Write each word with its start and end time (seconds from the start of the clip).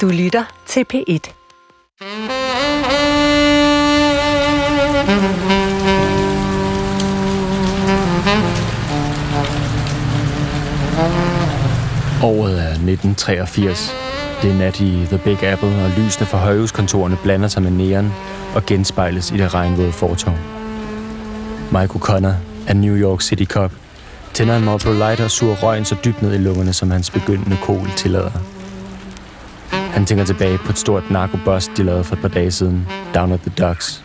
Du 0.00 0.08
lytter 0.08 0.44
til 0.66 0.84
P1. 0.94 1.32
Året 12.22 12.58
er 12.58 12.68
1983. 12.68 13.94
Det 14.42 14.50
er 14.50 14.54
nat 14.54 14.80
i 14.80 15.06
The 15.06 15.18
Big 15.18 15.42
Apple, 15.42 15.68
og 15.84 15.90
lysene 15.96 16.26
fra 16.26 16.38
højhuskontorene 16.38 17.16
blander 17.22 17.48
sig 17.48 17.62
med 17.62 17.70
næren 17.70 18.12
og 18.54 18.66
genspejles 18.66 19.30
i 19.30 19.36
det 19.36 19.54
regnvåde 19.54 19.92
fortov. 19.92 20.34
Mike 21.72 21.94
O'Connor 21.94 22.34
er 22.66 22.74
New 22.74 22.96
York 22.96 23.20
City 23.20 23.44
Cop. 23.44 23.72
Tænder 24.32 24.56
en 24.56 24.64
Marlboro 24.64 24.92
Light 24.92 25.20
og 25.20 25.30
suger 25.30 25.56
røgen 25.56 25.84
så 25.84 25.96
dybt 26.04 26.22
ned 26.22 26.34
i 26.34 26.38
lungerne, 26.38 26.72
som 26.72 26.90
hans 26.90 27.10
begyndende 27.10 27.56
kol 27.62 27.88
tillader. 27.96 28.53
Han 29.94 30.06
tænker 30.06 30.24
tilbage 30.24 30.58
på 30.58 30.72
et 30.72 30.78
stort 30.78 31.10
narkobust, 31.10 31.70
de 31.76 31.82
lavede 31.82 32.04
for 32.04 32.14
et 32.14 32.20
par 32.20 32.28
dage 32.28 32.50
siden, 32.50 32.86
Down 33.14 33.32
at 33.32 33.40
the 33.40 33.52
Docks. 33.66 34.04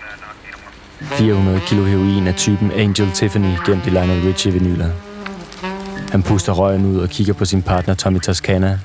400 1.01 1.59
kilo 1.67 1.83
heroin 1.83 2.27
af 2.27 2.35
typen 2.35 2.71
Angel 2.71 3.11
Tiffany 3.11 3.53
gemt 3.65 3.85
i 3.85 3.89
Lionel 3.89 4.21
Richie-vinyler. 4.21 4.89
Han 6.11 6.23
puster 6.23 6.53
røgen 6.53 6.85
ud 6.85 6.97
og 6.99 7.09
kigger 7.09 7.33
på 7.33 7.45
sin 7.45 7.61
partner 7.61 7.93
Tommy 7.93 8.19
Toscana. 8.19 8.79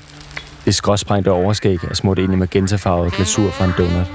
Det 0.65 0.75
skråsprængte 0.75 1.31
overskæg 1.31 1.83
er 1.83 1.93
smurt 1.93 2.19
ind 2.19 2.33
i 2.33 2.35
magentafarvet 2.35 3.13
glasur 3.13 3.49
fra 3.49 3.65
en 3.65 3.73
donut. 3.77 4.07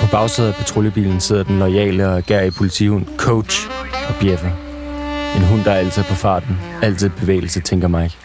På 0.00 0.06
bagsædet 0.10 0.48
af 0.48 0.54
patruljebilen 0.54 1.20
sidder 1.20 1.42
den 1.42 1.58
loyale 1.58 2.08
og 2.08 2.22
gær 2.22 2.40
i 2.40 2.50
politihund 2.50 3.06
Coach 3.16 3.68
og 4.08 4.14
bjeffer. 4.20 4.50
En 5.36 5.42
hund, 5.42 5.64
der 5.64 5.70
er 5.70 5.76
altid 5.76 6.02
på 6.02 6.14
farten, 6.14 6.58
altid 6.82 7.10
bevægelse, 7.10 7.60
tænker 7.60 7.88
Mike. 7.88 8.16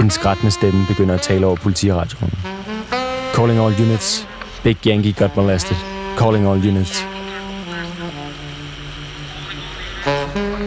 En 0.00 0.10
skrættende 0.10 0.50
stemme 0.50 0.86
begynder 0.88 1.14
at 1.14 1.20
tale 1.20 1.46
over 1.46 1.56
politiradioen. 1.56 2.55
Calling 3.36 3.58
all 3.58 3.80
units. 3.80 4.26
Big 4.62 4.76
Yankee 4.86 5.12
got 5.12 5.36
molested. 5.36 5.76
Calling 6.16 6.46
all 6.46 6.68
units. 6.68 7.04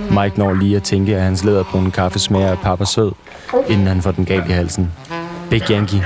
Mike 0.10 0.38
når 0.38 0.54
lige 0.54 0.76
at 0.76 0.84
tænke, 0.84 1.16
at 1.16 1.22
hans 1.22 1.44
læderbrune 1.44 1.92
kaffe 1.92 2.20
smager 2.20 2.52
af 2.52 2.60
pap 2.60 2.82
og 2.82 2.88
sød, 2.88 3.12
inden 3.68 3.88
han 3.88 4.02
får 4.02 4.12
den 4.12 4.26
galt 4.26 4.50
i 4.50 4.52
halsen. 4.52 4.92
Big 5.50 5.62
Yankee. 5.72 6.06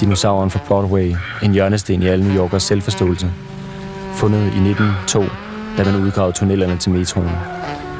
Dinosauren 0.00 0.50
fra 0.50 0.60
Broadway. 0.66 1.14
En 1.42 1.52
hjørnesten 1.52 2.02
i 2.02 2.06
alle 2.06 2.24
New 2.24 2.36
Yorkers 2.36 2.62
selvforståelse. 2.62 3.32
Fundet 4.14 4.40
i 4.40 4.68
1902, 4.68 5.24
da 5.78 5.84
man 5.84 6.02
udgravede 6.02 6.36
tunnelerne 6.36 6.76
til 6.76 6.92
metroen. 6.92 7.30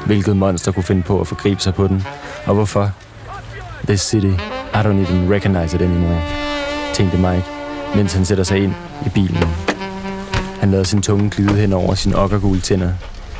Hvilket 0.05 0.37
monster 0.37 0.71
kunne 0.71 0.83
finde 0.83 1.01
på 1.01 1.21
at 1.21 1.27
forgribe 1.27 1.61
sig 1.61 1.73
på 1.73 1.87
den, 1.87 2.05
og 2.45 2.53
hvorfor? 2.53 2.91
This 3.87 4.01
city, 4.01 4.33
I 4.73 4.77
don't 4.77 5.07
even 5.07 5.33
recognize 5.33 5.75
it 5.75 5.81
anymore, 5.81 6.21
tænkte 6.93 7.17
Mike, 7.17 7.58
mens 7.95 8.13
han 8.13 8.25
sætter 8.25 8.43
sig 8.43 8.63
ind 8.63 8.73
i 9.05 9.09
bilen. 9.09 9.43
Han 10.59 10.71
lader 10.71 10.83
sin 10.83 11.01
tunge 11.01 11.29
glide 11.29 11.53
hen 11.53 11.73
over 11.73 11.95
sine 11.95 12.15
okkergule 12.15 12.59
tænder. 12.59 12.91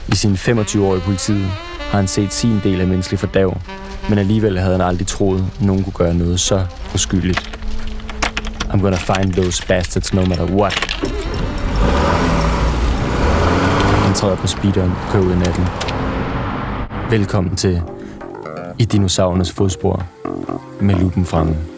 I 0.07 0.15
sine 0.15 0.37
25 0.37 0.85
år 0.87 0.95
i 0.95 0.99
politiet 0.99 1.45
har 1.79 1.97
han 1.97 2.07
set 2.07 2.33
sin 2.33 2.59
del 2.63 2.81
af 2.81 2.87
menneskelig 2.87 3.19
fordav, 3.19 3.57
men 4.09 4.17
alligevel 4.17 4.59
havde 4.59 4.71
han 4.71 4.81
aldrig 4.81 5.07
troet, 5.07 5.45
at 5.59 5.65
nogen 5.65 5.83
kunne 5.83 5.93
gøre 5.93 6.13
noget 6.13 6.39
så 6.39 6.65
uskyldigt. 6.93 7.59
I'm 8.69 8.81
gonna 8.81 8.97
find 8.97 9.33
those 9.33 9.67
bastards 9.67 10.13
no 10.13 10.25
matter 10.25 10.45
what. 10.45 10.73
Han 14.05 14.13
træder 14.13 14.35
på 14.35 14.47
speederen 14.47 14.91
og 14.91 15.11
kører 15.11 15.23
ud 15.23 15.31
i 15.31 15.35
natten. 15.35 15.65
Velkommen 17.09 17.55
til 17.55 17.81
I 18.79 18.85
dinosaurernes 18.85 19.51
fodspor 19.51 20.05
med 20.79 20.95
lupen 20.95 21.25
fremme. 21.25 21.68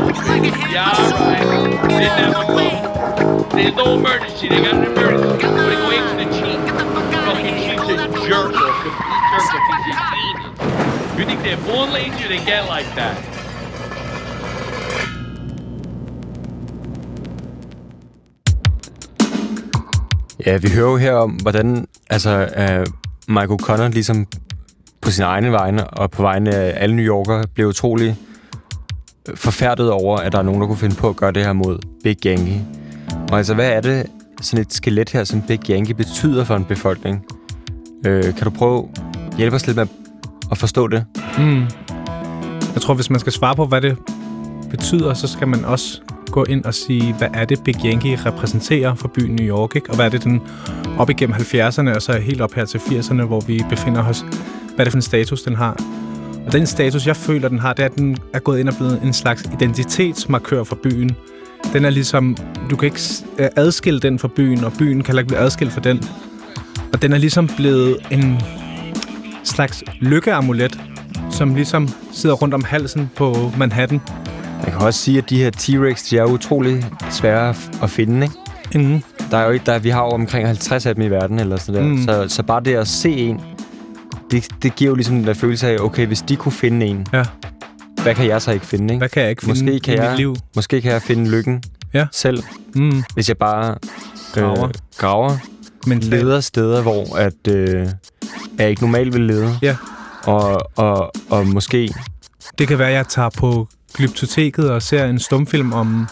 Yeah, 0.00 0.92
all. 0.92 1.88
They 1.88 2.08
never 2.20 2.44
go. 2.46 3.48
There's 3.52 3.74
no 3.74 3.98
emergency. 3.98 4.48
They 4.48 4.62
got 4.62 4.74
an 4.74 4.84
emergency. 4.84 5.46
But 5.46 5.76
go 5.84 5.90
into 5.90 6.14
the 6.20 6.28
chief. 6.36 6.60
Fucking 7.26 7.56
chief's 7.64 7.88
a 7.88 7.96
jerk 8.28 8.52
or 8.54 8.68
a 8.68 8.76
complete 8.80 9.24
jerk 9.30 9.44
if 9.52 9.56
he's 9.56 9.72
a 9.72 9.84
genius. 9.84 11.18
You 11.18 11.24
think 11.26 11.42
they're 11.42 11.64
born 11.68 11.92
lazy 11.92 12.24
or 12.24 12.28
they 12.28 12.44
get 12.44 12.66
like 12.68 12.88
that? 12.96 13.16
Ja, 20.46 20.58
vi 20.58 20.68
hører 20.70 20.90
jo 20.90 20.96
her 20.96 21.12
om, 21.12 21.30
hvordan 21.30 21.86
altså, 22.10 22.48
uh, 22.56 22.92
Michael 23.28 23.60
Connor 23.60 23.88
ligesom 23.88 24.26
på 25.00 25.10
sin 25.10 25.24
egne 25.24 25.52
vegne 25.52 25.86
og 25.86 26.10
på 26.10 26.22
vegne 26.22 26.54
af 26.54 26.82
alle 26.82 26.96
New 26.96 27.04
Yorkere 27.04 27.44
blev 27.54 27.68
utrolig 27.68 28.16
forfærdet 29.34 29.90
over, 29.90 30.18
at 30.18 30.32
der 30.32 30.38
er 30.38 30.42
nogen, 30.42 30.60
der 30.60 30.66
kunne 30.66 30.78
finde 30.78 30.94
på 30.96 31.08
at 31.08 31.16
gøre 31.16 31.32
det 31.32 31.44
her 31.44 31.52
mod 31.52 31.78
Big 32.04 32.26
Yankee. 32.26 32.64
Og 33.30 33.38
altså, 33.38 33.54
hvad 33.54 33.70
er 33.70 33.80
det, 33.80 34.06
sådan 34.40 34.60
et 34.60 34.72
skelet 34.72 35.10
her, 35.10 35.24
som 35.24 35.42
Big 35.42 35.70
Yankee 35.70 35.94
betyder 35.94 36.44
for 36.44 36.56
en 36.56 36.64
befolkning? 36.64 37.24
Øh, 38.06 38.22
kan 38.22 38.44
du 38.44 38.50
prøve 38.50 38.88
at 39.32 39.36
hjælpe 39.36 39.56
os 39.56 39.66
lidt 39.66 39.76
med 39.76 39.86
at 40.50 40.58
forstå 40.58 40.88
det? 40.88 41.04
Mm. 41.38 41.60
Jeg 42.74 42.82
tror, 42.82 42.94
hvis 42.94 43.10
man 43.10 43.20
skal 43.20 43.32
svare 43.32 43.54
på, 43.56 43.66
hvad 43.66 43.80
det 43.80 43.98
betyder, 44.70 45.14
så 45.14 45.28
skal 45.28 45.48
man 45.48 45.64
også 45.64 46.00
gå 46.30 46.44
ind 46.44 46.64
og 46.64 46.74
sige, 46.74 47.14
hvad 47.14 47.28
er 47.34 47.44
det, 47.44 47.64
Big 47.64 47.84
Yankee 47.84 48.16
repræsenterer 48.26 48.94
for 48.94 49.08
byen 49.08 49.36
New 49.36 49.46
York, 49.46 49.76
ikke? 49.76 49.90
og 49.90 49.96
hvad 49.96 50.06
er 50.06 50.10
det, 50.10 50.24
den 50.24 50.40
op 50.98 51.10
igennem 51.10 51.36
70'erne, 51.36 51.94
og 51.94 52.02
så 52.02 52.18
helt 52.18 52.40
op 52.40 52.52
her 52.52 52.64
til 52.64 52.78
80'erne, 52.78 53.22
hvor 53.22 53.40
vi 53.40 53.64
befinder 53.70 54.04
os. 54.04 54.20
Hvad 54.74 54.78
er 54.78 54.84
det 54.84 54.92
for 54.92 54.98
en 54.98 55.02
status, 55.02 55.42
den 55.42 55.54
har? 55.56 55.99
Og 56.50 56.54
den 56.54 56.66
status, 56.66 57.06
jeg 57.06 57.16
føler, 57.16 57.48
den 57.48 57.58
har, 57.58 57.72
det 57.72 57.82
er, 57.82 57.86
at 57.86 57.96
den 57.96 58.16
er 58.34 58.38
gået 58.38 58.60
ind 58.60 58.68
og 58.68 58.74
blevet 58.74 59.02
en 59.02 59.12
slags 59.12 59.44
identitetsmarkør 59.52 60.64
for 60.64 60.78
byen. 60.82 61.10
Den 61.72 61.84
er 61.84 61.90
ligesom, 61.90 62.36
du 62.70 62.76
kan 62.76 62.86
ikke 62.86 63.00
øh, 63.38 63.48
adskille 63.56 64.00
den 64.00 64.18
fra 64.18 64.28
byen, 64.36 64.64
og 64.64 64.72
byen 64.78 65.02
kan 65.02 65.18
ikke 65.18 65.28
blive 65.28 65.40
adskilt 65.40 65.72
fra 65.72 65.80
den. 65.80 66.02
Og 66.92 67.02
den 67.02 67.12
er 67.12 67.18
ligesom 67.18 67.50
blevet 67.56 67.96
en 68.10 68.40
slags 69.44 69.84
lykkeamulet, 70.00 70.80
som 71.30 71.54
ligesom 71.54 71.88
sidder 72.12 72.34
rundt 72.34 72.54
om 72.54 72.64
halsen 72.64 73.10
på 73.16 73.52
Manhattan. 73.56 74.00
Man 74.62 74.72
kan 74.72 74.80
også 74.80 75.00
sige, 75.00 75.18
at 75.18 75.30
de 75.30 75.36
her 75.42 75.50
T-Rex, 75.50 76.10
de 76.10 76.18
er 76.18 76.24
utrolig 76.24 76.84
svære 77.10 77.54
at 77.82 77.90
finde, 77.90 78.26
ikke? 78.26 78.88
Mm. 78.88 79.02
Der 79.30 79.38
er 79.38 79.44
jo 79.44 79.50
ikke, 79.50 79.66
der, 79.66 79.78
vi 79.78 79.88
har 79.88 80.02
jo 80.02 80.08
omkring 80.08 80.46
50 80.46 80.86
af 80.86 80.94
dem 80.94 81.04
i 81.04 81.08
verden, 81.08 81.38
eller 81.38 81.56
sådan 81.56 81.82
der. 81.82 81.88
Mm. 81.88 82.02
Så, 82.02 82.34
så 82.34 82.42
bare 82.42 82.60
det 82.60 82.74
at 82.74 82.88
se 82.88 83.10
en, 83.10 83.40
det, 84.30 84.48
det 84.62 84.76
giver 84.76 84.88
jo 84.88 84.94
ligesom 84.94 85.16
den 85.16 85.26
der 85.26 85.34
følelse 85.34 85.68
af, 85.68 85.76
okay, 85.80 86.06
hvis 86.06 86.22
de 86.22 86.36
kunne 86.36 86.52
finde 86.52 86.86
en, 86.86 87.06
Ja. 87.12 87.24
hvad 88.02 88.14
kan 88.14 88.26
jeg 88.26 88.42
så 88.42 88.52
ikke 88.52 88.66
finde, 88.66 88.94
ikke? 88.94 88.98
Hvad 88.98 89.08
kan 89.08 89.22
jeg 89.22 89.30
ikke 89.30 89.42
finde 89.42 89.60
Måske 89.64 89.80
kan, 89.80 89.94
i 89.94 89.96
jeg, 89.96 90.10
mit 90.10 90.18
liv? 90.18 90.36
måske 90.56 90.80
kan 90.80 90.92
jeg 90.92 91.02
finde 91.02 91.30
lykken 91.30 91.62
Ja. 91.94 92.06
selv, 92.12 92.42
Mm. 92.74 93.02
hvis 93.14 93.28
jeg 93.28 93.36
bare 93.36 93.76
Graver. 94.34 94.64
øh, 94.68 94.74
graver 94.96 95.36
Men 95.86 95.98
leder 96.00 96.40
steder, 96.40 96.82
hvor 96.82 97.16
at, 97.16 97.48
øh, 97.48 97.86
jeg 98.58 98.70
ikke 98.70 98.82
normalt 98.82 99.14
vil 99.14 99.22
lede. 99.22 99.58
Ja. 99.62 99.76
Og, 100.24 100.70
og, 100.76 101.12
og 101.30 101.46
måske... 101.46 101.94
Det 102.58 102.68
kan 102.68 102.78
være, 102.78 102.88
at 102.88 102.94
jeg 102.94 103.06
tager 103.08 103.28
på 103.28 103.68
Glyptoteket 103.94 104.70
og 104.70 104.82
ser 104.82 105.04
en 105.06 105.18
stumfilm 105.18 105.72
om 105.72 106.06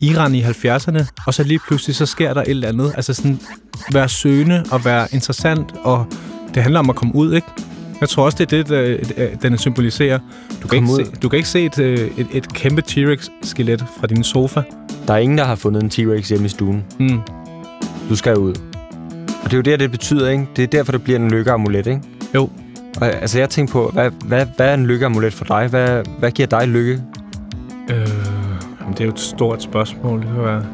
Iran 0.00 0.34
i 0.34 0.42
70'erne, 0.42 1.04
og 1.26 1.34
så 1.34 1.42
lige 1.42 1.60
pludselig 1.68 1.96
så 1.96 2.06
sker 2.06 2.34
der 2.34 2.40
et 2.40 2.48
eller 2.50 2.68
andet. 2.68 2.92
Altså 2.96 3.14
sådan 3.14 3.40
være 3.92 4.08
søgende 4.08 4.64
og 4.70 4.84
være 4.84 5.08
interessant, 5.12 5.72
og 5.84 6.06
det 6.56 6.62
handler 6.62 6.80
om 6.80 6.90
at 6.90 6.96
komme 6.96 7.14
ud, 7.14 7.34
ikke? 7.34 7.46
Jeg 8.00 8.08
tror 8.08 8.24
også, 8.24 8.38
det 8.38 8.52
er 8.52 8.62
det, 8.62 8.68
der, 8.68 9.28
den 9.42 9.58
symboliserer. 9.58 10.18
Du 10.62 10.68
kan, 10.68 10.78
ikke 10.78 10.88
se, 10.88 11.04
du 11.22 11.28
kan 11.28 11.36
ikke 11.36 11.48
se 11.48 11.64
et, 11.64 11.78
øh, 11.78 12.10
et, 12.16 12.26
et 12.32 12.52
kæmpe 12.54 12.82
T-Rex-skelet 12.82 13.84
fra 14.00 14.06
din 14.06 14.24
sofa. 14.24 14.62
Der 15.06 15.14
er 15.14 15.18
ingen, 15.18 15.38
der 15.38 15.44
har 15.44 15.54
fundet 15.54 15.82
en 15.82 15.90
T-Rex 15.90 16.28
hjemme 16.28 16.46
i 16.46 16.48
stuen. 16.48 16.84
Mm. 17.00 17.20
Du 18.08 18.16
skal 18.16 18.38
ud. 18.38 18.54
Og 19.44 19.50
det 19.50 19.52
er 19.52 19.56
jo 19.56 19.62
det, 19.62 19.80
det 19.80 19.90
betyder, 19.90 20.30
ikke? 20.30 20.46
Det 20.56 20.62
er 20.62 20.66
derfor, 20.66 20.92
det 20.92 21.04
bliver 21.04 21.18
en 21.18 21.30
lykkeamulet, 21.30 21.86
ikke? 21.86 22.00
Jo. 22.34 22.50
Og, 23.00 23.06
altså, 23.06 23.38
jeg 23.38 23.50
tænker 23.50 23.72
på, 23.72 23.90
hvad, 23.92 24.10
hvad, 24.24 24.46
hvad 24.56 24.68
er 24.68 24.74
en 24.74 24.86
lykkeamulet 24.86 25.32
for 25.32 25.44
dig? 25.44 25.66
Hvad, 25.66 26.02
hvad 26.18 26.30
giver 26.30 26.48
dig 26.48 26.68
lykke? 26.68 27.02
Øh, 27.90 28.08
jamen, 28.80 28.92
det 28.92 29.00
er 29.00 29.04
jo 29.04 29.10
et 29.10 29.20
stort 29.20 29.62
spørgsmål. 29.62 30.20
Det 30.20 30.28
kan 30.34 30.44
være, 30.44 30.64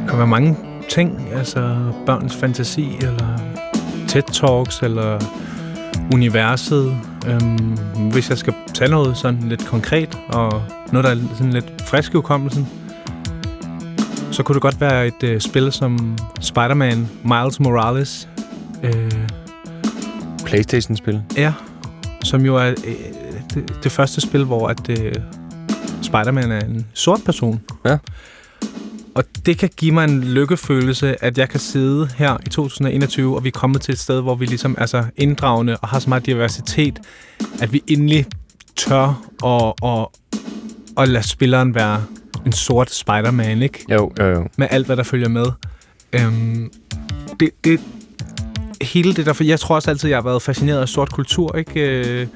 det 0.00 0.08
kan 0.08 0.18
være 0.18 0.26
mange 0.26 0.56
ting. 0.88 1.28
Altså 1.34 1.76
børns 2.06 2.36
fantasi, 2.36 2.96
eller 3.00 3.38
TED-talks, 4.12 4.84
eller 4.84 5.18
universet. 6.12 6.96
Øhm, 7.26 7.78
hvis 8.12 8.30
jeg 8.30 8.38
skal 8.38 8.54
tage 8.74 8.90
noget 8.90 9.16
sådan 9.16 9.48
lidt 9.48 9.66
konkret, 9.66 10.18
og 10.28 10.62
noget, 10.92 11.04
der 11.04 11.10
er 11.10 11.36
sådan 11.36 11.52
lidt 11.52 11.82
frisk 11.82 12.12
i 12.12 12.16
hukommelsen, 12.16 12.68
så 14.30 14.42
kunne 14.42 14.54
det 14.54 14.62
godt 14.62 14.80
være 14.80 15.06
et 15.06 15.22
øh, 15.22 15.40
spil 15.40 15.72
som 15.72 16.18
Spider-Man 16.40 17.08
Miles 17.24 17.60
Morales. 17.60 18.28
Øh, 18.82 19.12
Playstation-spil. 20.44 21.22
ja, 21.36 21.52
som 22.24 22.44
jo 22.44 22.56
er 22.56 22.68
øh, 22.68 22.94
det, 23.54 23.74
det 23.84 23.92
første 23.92 24.20
spil, 24.20 24.44
hvor 24.44 24.68
at, 24.68 24.88
øh, 24.90 25.14
Spider-Man 26.02 26.52
er 26.52 26.60
en 26.60 26.86
sort 26.94 27.20
person. 27.24 27.60
Ja. 27.84 27.98
Og 29.14 29.24
det 29.46 29.58
kan 29.58 29.70
give 29.76 29.92
mig 29.92 30.04
en 30.04 30.24
lykkefølelse, 30.24 31.24
at 31.24 31.38
jeg 31.38 31.48
kan 31.48 31.60
sidde 31.60 32.08
her 32.16 32.36
i 32.46 32.48
2021, 32.48 33.36
og 33.36 33.44
vi 33.44 33.48
er 33.48 33.52
kommet 33.52 33.82
til 33.82 33.92
et 33.92 33.98
sted, 33.98 34.20
hvor 34.20 34.34
vi 34.34 34.46
ligesom 34.46 34.74
er 34.78 34.86
så 34.86 35.04
inddragende 35.16 35.76
og 35.76 35.88
har 35.88 35.98
så 35.98 36.08
meget 36.08 36.26
diversitet, 36.26 36.98
at 37.60 37.72
vi 37.72 37.82
endelig 37.86 38.26
tør 38.76 39.22
at, 39.44 39.90
at, 39.90 40.06
at 40.98 41.08
lade 41.08 41.28
spilleren 41.28 41.74
være 41.74 42.04
en 42.46 42.52
sort 42.52 42.90
Spider-Man, 42.90 43.62
ikke? 43.62 43.84
Jo, 43.90 44.12
jo, 44.18 44.26
jo. 44.26 44.48
med 44.56 44.66
alt, 44.70 44.86
hvad 44.86 44.96
der 44.96 45.02
følger 45.02 45.28
med. 45.28 45.46
Øhm, 46.12 46.72
det, 47.40 47.50
det, 47.64 47.80
hele 48.82 49.14
det 49.14 49.26
der, 49.26 49.32
for 49.32 49.44
jeg 49.44 49.60
tror 49.60 49.74
også 49.74 49.90
altid, 49.90 50.08
jeg 50.08 50.16
har 50.16 50.22
været 50.22 50.42
fascineret 50.42 50.80
af 50.80 50.88
sort 50.88 51.12
kultur, 51.12 51.56
ikke? 51.56 52.28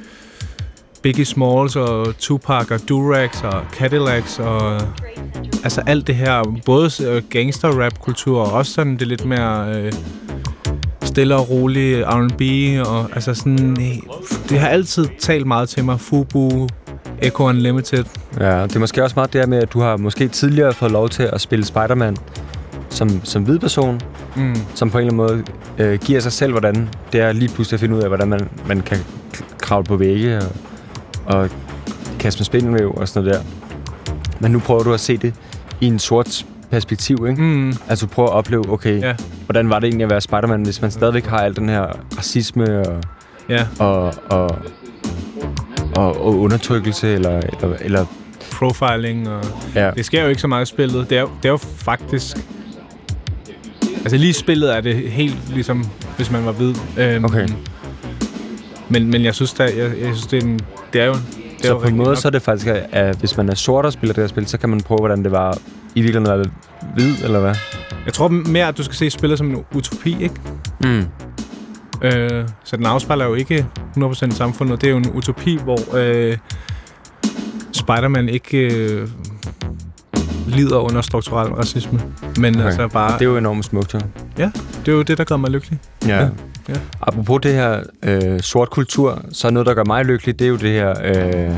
Biggie 1.03 1.25
Smalls 1.25 1.77
og 1.77 2.19
Tupac 2.19 2.71
og 2.71 2.81
Durax 2.89 3.43
og 3.45 3.63
Cadillacs 3.73 4.39
og 4.39 4.81
altså 5.65 5.83
alt 5.87 6.07
det 6.07 6.15
her, 6.15 6.43
både 6.67 6.91
øh, 7.07 7.23
gangster-rap-kultur 7.31 8.41
og 8.41 8.53
også 8.53 8.73
sådan 8.73 8.97
det 8.97 9.07
lidt 9.09 9.25
mere 9.25 9.75
øh, 9.81 9.93
stille 11.03 11.35
og 11.37 11.51
rolige 11.51 12.05
R&B 12.05 12.43
og 12.89 13.09
altså 13.15 13.35
sådan, 13.35 13.77
øh, 13.81 14.15
det 14.49 14.59
har 14.59 14.69
altid 14.69 15.07
talt 15.21 15.47
meget 15.47 15.69
til 15.69 15.85
mig. 15.85 16.01
Fubu, 16.01 16.69
Echo 17.23 17.45
Unlimited. 17.45 18.05
Ja, 18.41 18.63
det 18.63 18.77
er 18.77 18.81
måske 18.81 19.03
også 19.05 19.15
meget 19.17 19.33
det 19.33 19.41
her 19.41 19.47
med, 19.49 19.59
at 19.59 19.73
du 19.73 19.81
har 19.81 19.97
måske 19.97 20.29
tidligere 20.29 20.73
fået 20.73 20.93
lov 20.93 21.09
til 21.09 21.23
at 21.23 21.41
spille 21.41 21.65
Spider-Man 21.65 22.17
som, 22.91 23.21
som 23.25 23.43
hvid 23.43 23.59
person, 23.59 24.01
Mm. 24.37 24.55
som 24.75 24.91
på 24.91 24.99
en 24.99 25.07
eller 25.07 25.25
anden 25.25 25.45
måde 25.79 25.89
øh, 25.89 25.99
giver 25.99 26.21
sig 26.21 26.33
selv, 26.33 26.53
hvordan 26.53 26.89
det 27.13 27.21
er 27.21 27.33
lige 27.33 27.49
pludselig 27.55 27.77
at 27.77 27.81
finde 27.81 27.97
ud 27.97 28.01
af, 28.03 28.09
hvordan 28.09 28.29
man, 28.29 28.49
man 28.69 28.81
kan 28.81 28.99
kravle 29.59 29.85
på 29.85 29.97
vægge 29.97 30.37
og, 30.39 30.43
og 31.27 31.51
kaste 32.19 32.41
med 32.41 32.45
spindelvæv 32.45 32.95
og 32.97 33.09
sådan 33.09 33.29
noget 33.29 33.41
der. 33.41 34.13
Men 34.41 34.51
nu 34.51 34.59
prøver 34.59 34.83
du 34.83 34.93
at 34.95 35.01
se 35.01 35.17
det 35.17 35.35
i 35.81 35.87
en 35.87 35.99
sort 35.99 36.47
perspektiv, 36.71 37.27
ikke? 37.31 37.43
Mm. 37.43 37.75
Altså 37.89 38.07
du 38.07 38.11
prøver 38.11 38.29
at 38.29 38.35
opleve, 38.35 38.73
okay, 38.73 39.01
Ja. 39.01 39.15
hvordan 39.45 39.71
var 39.71 39.79
det 39.79 39.87
egentlig 39.87 40.05
at 40.05 40.11
være 40.11 40.21
Spider-Man, 40.21 40.63
hvis 40.63 40.83
man 40.83 40.91
stadigvæk 40.91 41.27
har 41.27 41.39
al 41.39 41.57
den 41.57 41.69
her 41.69 41.87
racisme 42.19 42.81
og, 42.89 43.01
Ja, 43.49 43.67
og, 43.79 44.15
og, 44.31 44.51
og, 45.97 46.21
og 46.27 46.39
undertrykkelse, 46.39 47.15
eller, 47.15 47.41
eller, 47.63 47.77
eller 47.81 48.05
profiling 48.53 49.29
og... 49.29 49.45
ja. 49.75 49.91
Det 49.91 50.05
sker 50.05 50.23
jo 50.23 50.29
ikke 50.29 50.41
så 50.41 50.49
meget 50.49 50.63
i 50.63 50.69
spillet. 50.69 51.11
Det 51.11 51.19
er, 51.19 51.21
jo- 51.23 51.31
det 51.43 51.49
er 51.49 51.53
jo 51.53 51.57
faktisk... 51.57 52.37
Altså 53.97 54.17
lige 54.17 54.31
i 54.31 54.33
spillet 54.33 54.77
er 54.77 54.81
det 54.81 54.97
helt 55.11 55.37
ligesom, 55.55 55.85
hvis 56.17 56.31
man 56.31 56.47
var 56.47 56.53
hvid. 56.53 56.75
Øhm, 56.99 57.25
Okay. 57.25 57.49
Men, 58.89 59.11
men 59.11 59.25
jeg 59.25 59.35
synes, 59.35 59.53
der, 59.53 59.65
jeg, 59.65 59.77
jeg 59.77 60.15
synes 60.15 60.27
det, 60.27 60.43
er 60.43 60.47
en, 60.47 60.61
det 60.93 61.01
er 61.01 61.07
jo... 61.07 61.13
Det 61.13 61.65
er 61.65 61.69
Så 61.69 61.73
jo 61.73 61.79
på 61.79 61.89
en 61.89 61.97
måde, 61.97 62.09
nok. 62.09 62.19
så 62.19 62.29
er 62.29 62.31
det 62.33 62.43
faktisk, 62.43 62.67
at, 62.93 63.17
hvis 63.17 63.37
man 63.37 63.49
er 63.49 63.55
sort 63.55 63.85
og 63.87 63.93
spiller 63.93 64.15
det 64.15 64.23
her 64.23 64.29
spil, 64.29 64.47
så 64.47 64.59
kan 64.59 64.69
man 64.69 64.81
prøve, 64.81 64.99
hvordan 64.99 65.25
det 65.25 65.33
var 65.33 65.59
i 65.95 66.01
virkeligheden 66.01 66.39
være 66.39 66.51
hvid, 66.95 67.25
eller 67.25 67.41
hvad? 67.41 67.55
Jeg 68.05 68.15
tror 68.15 68.29
mere, 68.29 68.69
at 68.69 68.79
du 68.79 68.83
skal 68.83 68.97
se 68.97 69.11
spillet 69.11 69.39
som 69.39 69.51
en 69.51 69.65
utopi, 69.75 70.17
ikke? 70.23 70.35
Mm. 70.81 71.05
Øh, 72.03 72.49
så 72.65 72.77
den 72.77 72.87
afspejler 72.87 73.25
jo 73.25 73.35
ikke 73.35 73.67
100% 73.99 74.31
samfundet. 74.31 74.81
Det 74.81 74.87
er 74.87 74.91
jo 74.91 74.97
en 74.97 75.11
utopi, 75.15 75.59
hvor 75.65 75.97
øh, 75.97 76.37
Spider-Man 77.73 78.29
ikke 78.29 78.59
øh, 78.75 79.09
lider 80.49 80.79
under 80.79 81.01
strukturel 81.01 81.53
racisme. 81.53 82.01
Men 82.39 82.55
Okay. 82.57 82.67
altså 82.67 82.89
bare... 82.89 83.13
Det 83.13 83.21
er 83.21 83.25
jo 83.31 83.37
enormt 83.37 83.65
smukt, 83.65 83.95
jo. 83.95 84.01
det 84.37 84.89
er 84.89 84.93
jo 84.93 85.03
det, 85.03 85.19
der 85.19 85.25
gør 85.25 85.37
mig 85.37 85.51
lykkelig. 85.51 85.79
Ja. 86.07 86.23
Ja. 86.23 86.29
Ja. 86.69 86.75
Apropos 87.03 87.41
det 87.43 87.53
her 87.55 87.81
øh, 88.03 88.41
sort 88.41 88.71
kultur, 88.71 89.23
så 89.33 89.47
er 89.47 89.51
noget, 89.53 89.67
der 89.67 89.75
gør 89.75 89.85
mig 89.85 90.05
lykkelig, 90.05 90.39
det 90.39 90.45
er 90.45 90.49
jo 90.49 90.57
det 90.57 90.71
her, 90.73 90.91
øh, 91.05 91.55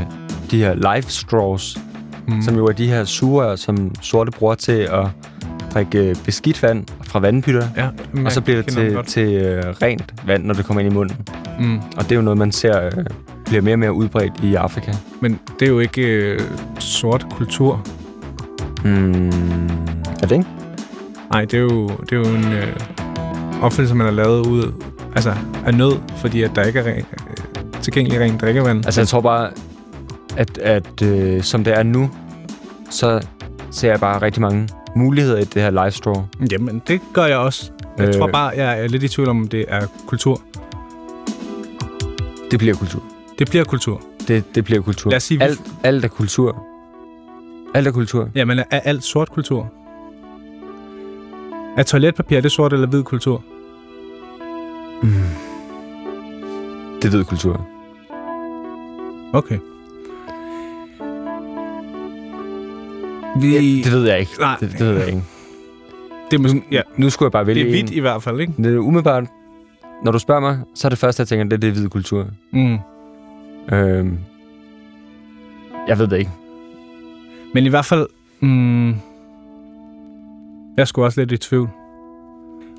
de 0.51 0.59
her 0.59 0.95
life 0.97 1.11
straws, 1.13 1.79
Mm. 2.27 2.43
som 2.43 2.57
jo 2.57 2.67
er 2.67 2.73
de 2.73 2.89
her 2.89 3.05
sugerør, 3.05 3.57
som 3.57 3.95
sorte 4.03 4.31
bruger 4.31 4.55
til 4.55 4.73
at 4.73 5.07
drikke 5.75 5.99
øh, 5.99 6.17
beskidt 6.25 6.63
vand 6.63 6.85
fra 7.05 7.19
vandpytter, 7.21 7.69
Ja, 7.77 7.89
og 8.25 8.33
så 8.33 8.41
bliver 8.41 8.63
det 8.63 8.73
til, 8.73 8.99
til 9.07 9.33
øh, 9.35 9.63
rent 9.83 10.15
vand, 10.27 10.45
når 10.45 10.55
det 10.55 10.65
kommer 10.65 10.81
ind 10.81 10.93
i 10.93 10.95
munden. 10.95 11.17
Mm. 11.61 11.77
Og 11.97 12.03
det 12.05 12.13
er 12.13 12.17
jo 12.17 12.23
noget, 12.23 12.39
man 12.39 12.53
ser 12.53 12.85
øh, 12.87 12.93
bliver 13.47 13.63
mere 13.63 13.75
og 13.75 13.79
mere 13.79 13.93
udbredt 13.93 14.33
i 14.43 14.55
Afrika. 14.55 14.93
Men 15.21 15.41
det 15.61 15.67
er 15.69 15.71
jo 15.71 15.79
ikke 15.79 16.03
øh, 16.03 16.41
sort 16.79 17.27
kultur. 17.31 17.87
Mm. 18.85 19.29
Er 20.23 20.27
det 20.29 20.33
ikke? 20.33 20.47
Nej, 21.31 21.41
det 21.45 21.55
er 21.55 21.59
jo, 21.63 21.89
det 21.89 22.13
er 22.13 22.17
jo 22.17 22.25
en 22.25 22.53
øh, 22.53 22.77
opfindelse, 23.63 23.95
man 23.95 24.05
har 24.07 24.13
lavet 24.15 24.47
ud 24.47 24.73
altså, 25.27 25.35
af 25.67 25.75
nød, 25.75 25.93
fordi 26.17 26.43
at 26.43 26.51
der 26.55 26.63
ikke 26.65 26.79
er 26.79 26.85
ren, 26.85 27.05
øh, 27.31 27.81
tilgængelig 27.83 28.21
ren 28.21 28.39
drikkevand. 28.39 28.85
Altså, 28.85 29.01
jeg 29.01 29.09
tror 29.09 29.21
bare, 29.21 29.51
at, 30.37 30.59
at 30.59 31.03
øh, 31.03 31.43
som 31.43 31.65
det 31.65 31.79
er 31.79 31.83
nu, 31.83 32.11
så 32.91 33.27
ser 33.71 33.91
jeg 33.91 34.01
bare 34.01 34.23
rigtig 34.23 34.43
mange 34.43 34.69
muligheder 34.97 35.39
i 35.39 35.45
det 35.45 35.63
her 35.63 35.71
live 35.71 35.91
straw. 35.91 36.15
Jamen, 36.53 36.83
det 36.89 37.01
gør 37.13 37.25
jeg 37.27 37.37
også. 37.39 37.71
Jeg 37.99 38.09
Øh. 38.09 38.15
tror 38.15 38.27
bare, 38.27 38.49
jeg 38.57 38.81
er 38.81 38.89
lidt 38.89 39.03
i 39.03 39.09
tvivl 39.09 39.29
om, 39.29 39.49
det 39.49 39.65
er 39.69 39.87
kultur. 40.07 40.41
Det 42.51 42.59
bliver 42.59 42.75
kultur. 42.75 43.03
Det 43.39 43.49
bliver 43.51 43.65
kultur. 43.65 44.01
Det, 44.29 44.45
det 44.55 44.65
bliver 44.65 44.83
kultur. 44.83 45.11
Lad 45.11 45.17
os 45.17 45.23
sige, 45.23 45.39
vi- 45.39 45.45
alt, 45.45 45.61
alt 45.85 46.05
er 46.05 46.09
kultur. 46.09 46.65
Alt 47.75 47.87
er 47.87 47.91
kultur. 47.91 48.29
Jamen, 48.35 48.59
er 48.59 48.81
alt 48.81 49.05
sort 49.05 49.31
kultur? 49.31 49.73
Er 51.77 51.83
toiletpapir, 51.83 52.37
er 52.37 52.41
det 52.41 52.53
sort 52.53 52.73
eller 52.73 52.87
hvid 52.87 53.03
kultur? 53.03 53.43
Mm. 55.03 55.11
Det 57.03 57.13
ved 57.13 57.25
kultur. 57.25 57.67
Okay. 59.33 59.59
Vi, 63.41 63.55
Det, 63.77 63.85
det 63.85 63.93
ved 63.93 64.09
jeg 64.09 64.19
ikke. 64.21 64.31
Nej. 64.41 64.57
Det, 64.61 64.73
det 64.73 64.81
ved 64.81 64.97
jeg 64.99 65.07
ikke. 65.07 65.23
det 66.31 66.37
er 66.37 66.41
måske, 66.43 66.63
ja, 66.71 66.81
Nu 66.97 67.11
skulle 67.11 67.27
jeg 67.27 67.33
bare 67.33 67.47
vælge 67.47 67.61
det 67.61 67.69
er 67.69 67.73
hvidt 67.73 67.91
en. 67.91 67.97
i 67.97 68.01
hvert 68.01 68.23
fald, 68.23 68.41
ikke? 68.41 68.53
Det 68.57 68.75
er 68.75 68.79
umiddelbart. 68.79 69.25
Når 70.05 70.13
du 70.13 70.19
spørger 70.19 70.41
mig, 70.41 70.61
så 70.75 70.89
er 70.89 70.91
det 70.91 70.99
første, 70.99 71.21
jeg 71.21 71.29
tænker, 71.29 71.45
det 71.45 71.53
er 71.53 71.59
det 71.59 71.73
hvide 71.73 71.89
kultur. 71.89 72.27
Mm. 72.51 72.79
Øhm, 73.73 74.19
jeg 75.89 75.99
ved 75.99 76.07
det 76.09 76.19
ikke. 76.19 76.31
Men 77.55 77.65
i 77.67 77.69
hvert 77.69 77.85
fald... 77.85 78.07
Mm, 78.41 78.89
jeg 80.77 80.89
sgu 80.89 81.05
også 81.05 81.21
lidt 81.21 81.33
i 81.33 81.37
tvivl. 81.37 81.69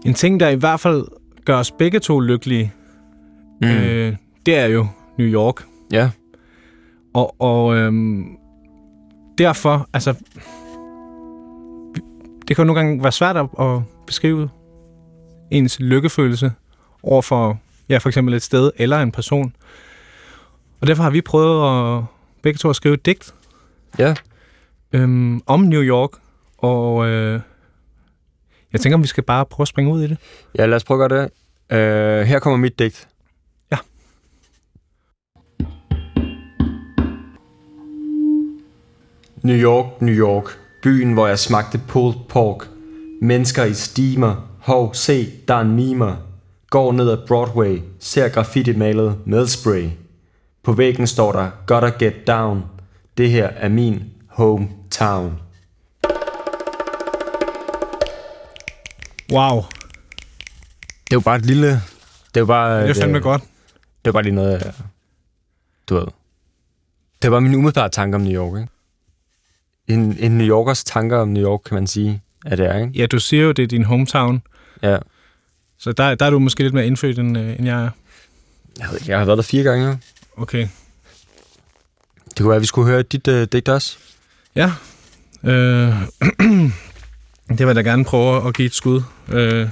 En 0.06 0.14
ting, 0.14 0.40
der 0.40 0.50
i 0.50 0.56
hvert 0.56 0.80
fald 0.80 1.06
gør 1.50 1.58
os 1.58 1.72
begge 1.72 2.00
to 2.00 2.20
lykkelige, 2.20 2.74
mm. 3.62 3.68
øh, 3.68 4.16
det 4.46 4.58
er 4.58 4.66
jo 4.66 4.88
New 5.18 5.28
York. 5.28 5.66
Ja. 5.92 6.10
Og, 7.14 7.42
og 7.42 7.76
øhm, 7.76 8.38
derfor, 9.38 9.90
altså... 9.94 10.14
Det 12.48 12.56
kan 12.56 12.68
nogle 12.68 12.82
gange 12.82 13.04
være 13.04 13.12
svært 13.12 13.38
at, 13.38 13.48
at 13.60 13.82
beskrive 14.08 14.50
ens 15.52 15.80
lykkefølelse 15.80 16.52
over 17.04 17.22
for, 17.22 17.60
ja, 17.90 17.98
for 17.98 18.10
eksempel 18.10 18.34
et 18.34 18.44
sted 18.44 18.72
eller 18.76 19.00
en 19.00 19.12
person. 19.12 19.56
Og 20.82 20.88
derfor 20.88 21.04
har 21.04 21.10
vi 21.10 21.22
prøvet 21.22 21.98
at, 21.98 22.04
begge 22.42 22.58
to 22.58 22.70
at 22.70 22.76
skrive 22.76 22.94
et 22.94 23.06
digt 23.06 23.36
Ja. 24.00 24.16
øhm, 24.94 25.42
om 25.46 25.60
New 25.60 25.82
York, 25.82 26.12
og 26.58 27.08
øh, 27.08 27.42
jeg 28.74 28.82
tænker, 28.82 28.96
om 28.96 29.04
vi 29.04 29.08
skal 29.08 29.24
bare 29.24 29.46
prøve 29.46 29.64
at 29.64 29.68
springe 29.68 29.92
ud 29.92 30.04
i 30.04 30.08
det. 30.08 30.18
Ja, 30.58 30.66
lad 30.66 30.76
os 30.76 30.84
prøve 30.84 31.04
at 31.04 31.10
gøre 31.10 31.22
det. 31.22 31.32
Øh, 31.78 32.28
her 32.28 32.40
kommer 32.40 32.58
mit 32.58 32.80
digt. 32.80 33.08
Ja. 33.72 33.78
New 39.44 39.58
York, 39.58 40.02
New 40.02 40.16
York. 40.16 40.60
Byen, 40.84 41.14
hvor 41.14 41.28
jeg 41.28 41.40
smagte 41.40 41.82
pulled 41.88 42.16
pork. 42.30 42.68
Mennesker 43.22 43.64
i 43.64 43.74
steamer. 43.74 44.50
Hov, 44.60 44.94
se, 44.94 45.28
der 45.48 45.54
er 45.54 45.62
en 45.62 45.76
mimer. 45.76 46.16
Går 46.70 46.92
ned 46.92 47.10
ad 47.10 47.18
Broadway. 47.28 47.82
Ser 48.00 48.30
graffiti 48.30 48.76
malet 48.76 49.18
med 49.26 49.48
spray. 49.48 49.90
På 50.64 50.74
væggen 50.74 51.08
står 51.08 51.32
der, 51.32 51.50
gotta 51.68 51.92
get 52.00 52.28
down. 52.28 52.64
Det 53.18 53.30
her 53.30 53.48
er 53.48 53.70
min 53.70 54.04
hometown. 54.28 55.40
Wow, 59.32 59.62
Det 61.06 61.12
er 61.12 61.16
jo 61.16 61.20
bare 61.20 61.36
et 61.36 61.46
lille... 61.46 61.68
Det 61.68 62.36
er 62.36 62.40
jo 62.40 62.46
bare... 62.46 62.82
det 62.84 62.90
er 62.98 63.02
fandme 63.02 63.18
et, 63.18 63.24
godt. 63.24 63.42
Det 63.42 64.06
var 64.06 64.12
bare 64.12 64.24
lige 64.24 64.36
noget, 64.36 64.52
jeg- 64.62 64.74
du 65.90 65.96
ved. 65.96 66.06
Det 67.22 67.32
var 67.32 67.40
min 67.40 67.56
umiddelbare 67.56 67.90
tanke 67.90 68.16
om 68.16 68.22
New 68.22 68.34
York, 68.34 68.60
ikke? 68.62 68.72
En, 69.88 70.18
en 70.20 70.38
New 70.38 70.48
Yorkers 70.48 70.84
tanker 70.84 71.18
om 71.18 71.28
New 71.28 71.44
York, 71.44 71.60
kan 71.66 71.76
man 71.76 71.88
sige, 71.88 72.22
at 72.46 72.58
det 72.58 72.66
er, 72.66 72.78
ikke? 72.78 72.92
Ja, 72.96 73.06
du 73.06 73.20
siger 73.20 73.44
jo, 73.44 73.52
det 73.52 73.64
er 73.64 73.68
din 73.68 73.84
hometown, 73.84 74.42
Ja. 74.84 74.98
så 75.78 75.92
der, 75.92 76.16
der 76.16 76.26
er 76.26 76.30
du 76.30 76.40
måske 76.40 76.64
lidt 76.64 76.74
mere 76.74 76.88
indfødt, 76.88 77.20
end, 77.20 77.38
øh, 77.38 77.56
end 77.60 77.66
jeg 77.66 77.84
er. 77.84 77.90
Jeg, 78.80 78.88
ved 78.90 78.98
ikke, 79.00 79.12
jeg 79.12 79.18
har 79.20 79.26
været 79.26 79.38
der 79.38 79.44
fire 79.44 79.64
gange. 79.64 80.00
Okay. 80.38 80.68
Det 82.26 82.38
kunne 82.38 82.48
være, 82.50 82.56
at 82.56 82.62
vi 82.62 82.68
skulle 82.68 82.92
høre 82.92 83.02
dit 83.04 83.28
uh, 83.28 83.34
digt 83.44 83.70
også. 83.70 83.98
Ja. 84.56 84.72
Øh, 85.44 85.96
Det 87.50 87.60
vil 87.60 87.66
jeg 87.66 87.76
da 87.76 87.82
gerne 87.82 88.06
prøve 88.06 88.48
at 88.48 88.56
give 88.56 88.66
et 88.66 88.74
skud. 88.74 89.02
Øh. 89.32 89.72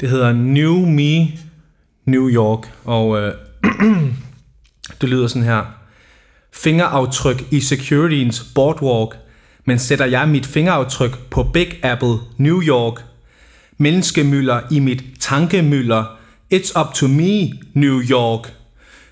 Det 0.00 0.08
hedder 0.10 0.32
New 0.32 0.86
Me 0.86 1.38
New 2.06 2.28
York, 2.28 2.72
og 2.84 3.20
øh, 3.20 3.34
det 5.00 5.08
lyder 5.08 5.26
sådan 5.26 5.42
her. 5.42 5.64
Fingeraftryk 6.52 7.44
i 7.50 7.60
securityens 7.60 8.44
boardwalk, 8.54 9.16
men 9.64 9.78
sætter 9.78 10.04
jeg 10.04 10.28
mit 10.28 10.46
fingeraftryk 10.46 11.18
på 11.30 11.42
Big 11.42 11.84
Apple, 11.84 12.16
New 12.36 12.62
York. 12.62 13.04
Menneskemylder 13.78 14.60
i 14.70 14.78
mit 14.78 15.04
tankemylder. 15.20 16.04
It's 16.54 16.80
up 16.80 16.94
to 16.94 17.06
me, 17.06 17.52
New 17.74 18.00
York. 18.10 18.52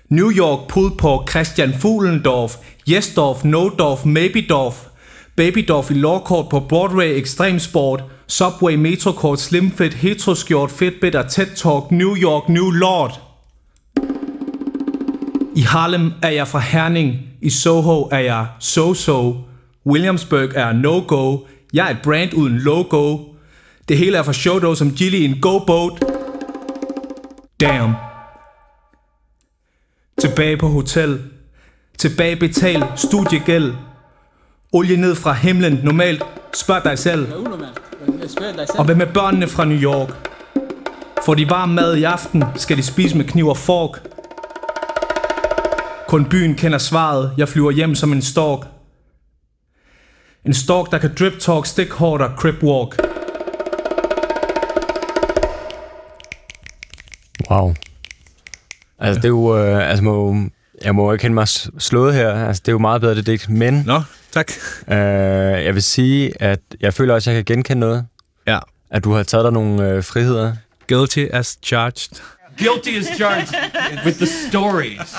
New 0.09 0.31
York 0.31 0.67
pulled 0.67 0.97
på 0.97 1.25
Christian 1.29 1.73
Fuglendorf. 1.73 2.55
Yesdorf, 2.89 3.43
Nodorf, 3.43 4.05
Mabydorf. 4.05 4.87
Babydorf 5.35 5.91
i 5.91 5.93
lårkort 5.93 6.49
på 6.49 6.59
Broadway 6.59 7.17
Extremsport. 7.17 8.03
Subway, 8.27 8.75
Metrokort, 8.75 9.39
Slimfit, 9.39 9.93
Heteroskjort, 9.93 10.71
Fitbit 10.71 11.15
og 11.15 11.29
TED 11.29 11.55
Talk, 11.55 11.91
New 11.91 12.15
York, 12.15 12.49
New 12.49 12.69
Lord. 12.69 13.21
I 15.55 15.61
Harlem 15.61 16.13
er 16.21 16.29
jeg 16.29 16.47
fra 16.47 16.59
Herning. 16.59 17.19
I 17.41 17.49
Soho 17.49 18.09
er 18.11 18.19
jeg 18.19 18.47
so-so. 18.59 19.35
Williamsburg 19.85 20.49
er 20.55 20.73
no-go. 20.73 21.37
Jeg 21.73 21.85
er 21.85 21.89
et 21.89 22.01
brand 22.03 22.33
uden 22.33 22.57
logo. 22.57 23.17
Det 23.89 23.97
hele 23.97 24.17
er 24.17 24.23
fra 24.23 24.33
Shodo 24.33 24.75
som 24.75 24.91
Gilly 24.91 25.17
i 25.17 25.25
en 25.25 25.41
go-boat. 25.41 26.03
Damn. 27.61 27.93
Tilbage 30.21 30.57
på 30.57 30.67
hotel. 30.67 31.19
Tilbage 31.97 32.35
betal 32.35 32.83
studiegæld. 32.95 33.73
Olie 34.71 34.97
ned 34.97 35.15
fra 35.15 35.33
himlen 35.33 35.79
normalt. 35.83 36.23
Spørg 36.53 36.83
dig 36.83 36.99
selv. 36.99 37.33
Og 38.77 38.85
hvad 38.85 38.95
med 38.95 39.07
børnene 39.13 39.47
fra 39.47 39.65
New 39.65 39.77
York? 39.77 40.09
Får 41.25 41.33
de 41.33 41.49
varm 41.49 41.69
mad 41.69 41.95
i 41.95 42.03
aften, 42.03 42.43
skal 42.55 42.77
de 42.77 42.83
spise 42.83 43.17
med 43.17 43.25
kniv 43.25 43.47
og 43.47 43.57
fork. 43.57 44.07
Kun 46.07 46.25
byen 46.25 46.55
kender 46.55 46.77
svaret. 46.77 47.33
Jeg 47.37 47.49
flyver 47.49 47.71
hjem 47.71 47.95
som 47.95 48.11
en 48.11 48.21
stork. 48.21 48.67
En 50.45 50.53
stork, 50.53 50.91
der 50.91 50.97
kan 50.97 51.15
drip 51.19 51.39
talk, 51.39 51.65
stick 51.65 51.93
hårdt 51.93 52.23
og 52.23 52.31
crip 52.37 52.63
walk. 52.63 52.99
Wow. 57.51 57.73
Altså, 58.99 59.21
det 59.21 59.25
er 59.25 59.29
jo... 59.29 59.57
Øh, 59.57 59.89
altså, 59.89 60.03
må, 60.03 60.35
jeg 60.83 60.95
må 60.95 61.11
ikke 61.13 61.21
kende 61.21 61.33
mig 61.33 61.47
slået 61.79 62.13
her. 62.13 62.47
Altså, 62.47 62.61
det 62.65 62.67
er 62.67 62.71
jo 62.73 62.79
meget 62.79 63.01
bedre, 63.01 63.15
det 63.15 63.25
digt. 63.25 63.49
Men 63.49 63.83
Nå, 63.85 64.01
tak. 64.31 64.51
øh, 64.87 64.95
jeg 65.65 65.73
vil 65.73 65.83
sige, 65.83 66.41
at 66.41 66.59
jeg 66.81 66.93
føler 66.93 67.13
også, 67.13 67.29
at 67.29 67.35
jeg 67.35 67.45
kan 67.45 67.55
genkende 67.55 67.79
noget. 67.79 68.05
Ja. 68.47 68.59
At 68.91 69.03
du 69.03 69.11
har 69.13 69.23
taget 69.23 69.43
dig 69.43 69.51
nogle 69.53 69.89
øh, 69.89 70.03
friheder. 70.03 70.55
Guilty 70.89 71.25
as 71.33 71.57
charged. 71.63 72.21
Guilty 72.57 72.89
as 72.99 73.05
charged 73.15 73.47
with 74.05 74.17
the 74.17 74.27
stories. 74.49 75.15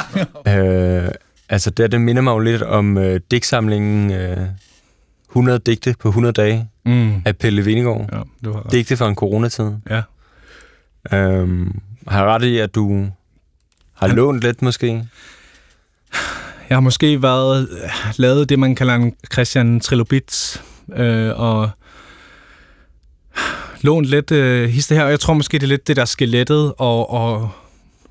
Øh, 0.48 1.08
altså, 1.48 1.70
det, 1.70 1.92
det 1.92 2.00
minder 2.00 2.22
mig 2.22 2.30
jo 2.32 2.38
lidt 2.38 2.62
om 2.62 2.98
øh, 2.98 3.20
digtsamlingen 3.30 4.12
øh, 4.12 4.36
100 5.30 5.58
digte 5.58 5.94
på 6.00 6.08
100 6.08 6.32
dage 6.32 6.68
Mm. 6.86 7.22
af 7.24 7.36
Pelle 7.36 7.62
Vindegaard. 7.64 8.08
Ja, 8.12 8.18
du 8.44 8.52
har 8.52 8.64
ret. 8.66 8.72
Digte 8.72 8.96
fra 8.96 9.08
en 9.08 9.14
coronatid. 9.14 9.70
Ja. 9.90 10.02
Øhm, 11.12 11.80
har 12.08 12.18
jeg 12.24 12.28
ret 12.34 12.42
i, 12.42 12.58
at 12.58 12.74
du 12.74 13.06
har 13.94 14.06
Han- 14.06 14.16
lånt 14.16 14.40
lidt 14.40 14.62
måske? 14.62 15.04
Jeg 16.68 16.76
har 16.76 16.80
måske 16.80 17.22
været 17.22 17.68
lavet 18.16 18.48
det, 18.48 18.58
man 18.58 18.74
kalder 18.74 18.94
en 18.94 19.14
Christian 19.32 19.80
Trilobit, 19.80 20.62
øh, 20.96 21.40
og 21.40 21.70
lånt 23.80 24.06
lidt 24.06 24.30
øh, 24.32 24.68
histe 24.68 24.94
her, 24.94 25.04
og 25.04 25.10
jeg 25.10 25.20
tror 25.20 25.34
måske, 25.34 25.58
det 25.58 25.62
er 25.62 25.68
lidt 25.68 25.88
det 25.88 25.96
der 25.96 26.04
skelettet, 26.04 26.72
og, 26.78 27.10
og 27.10 27.50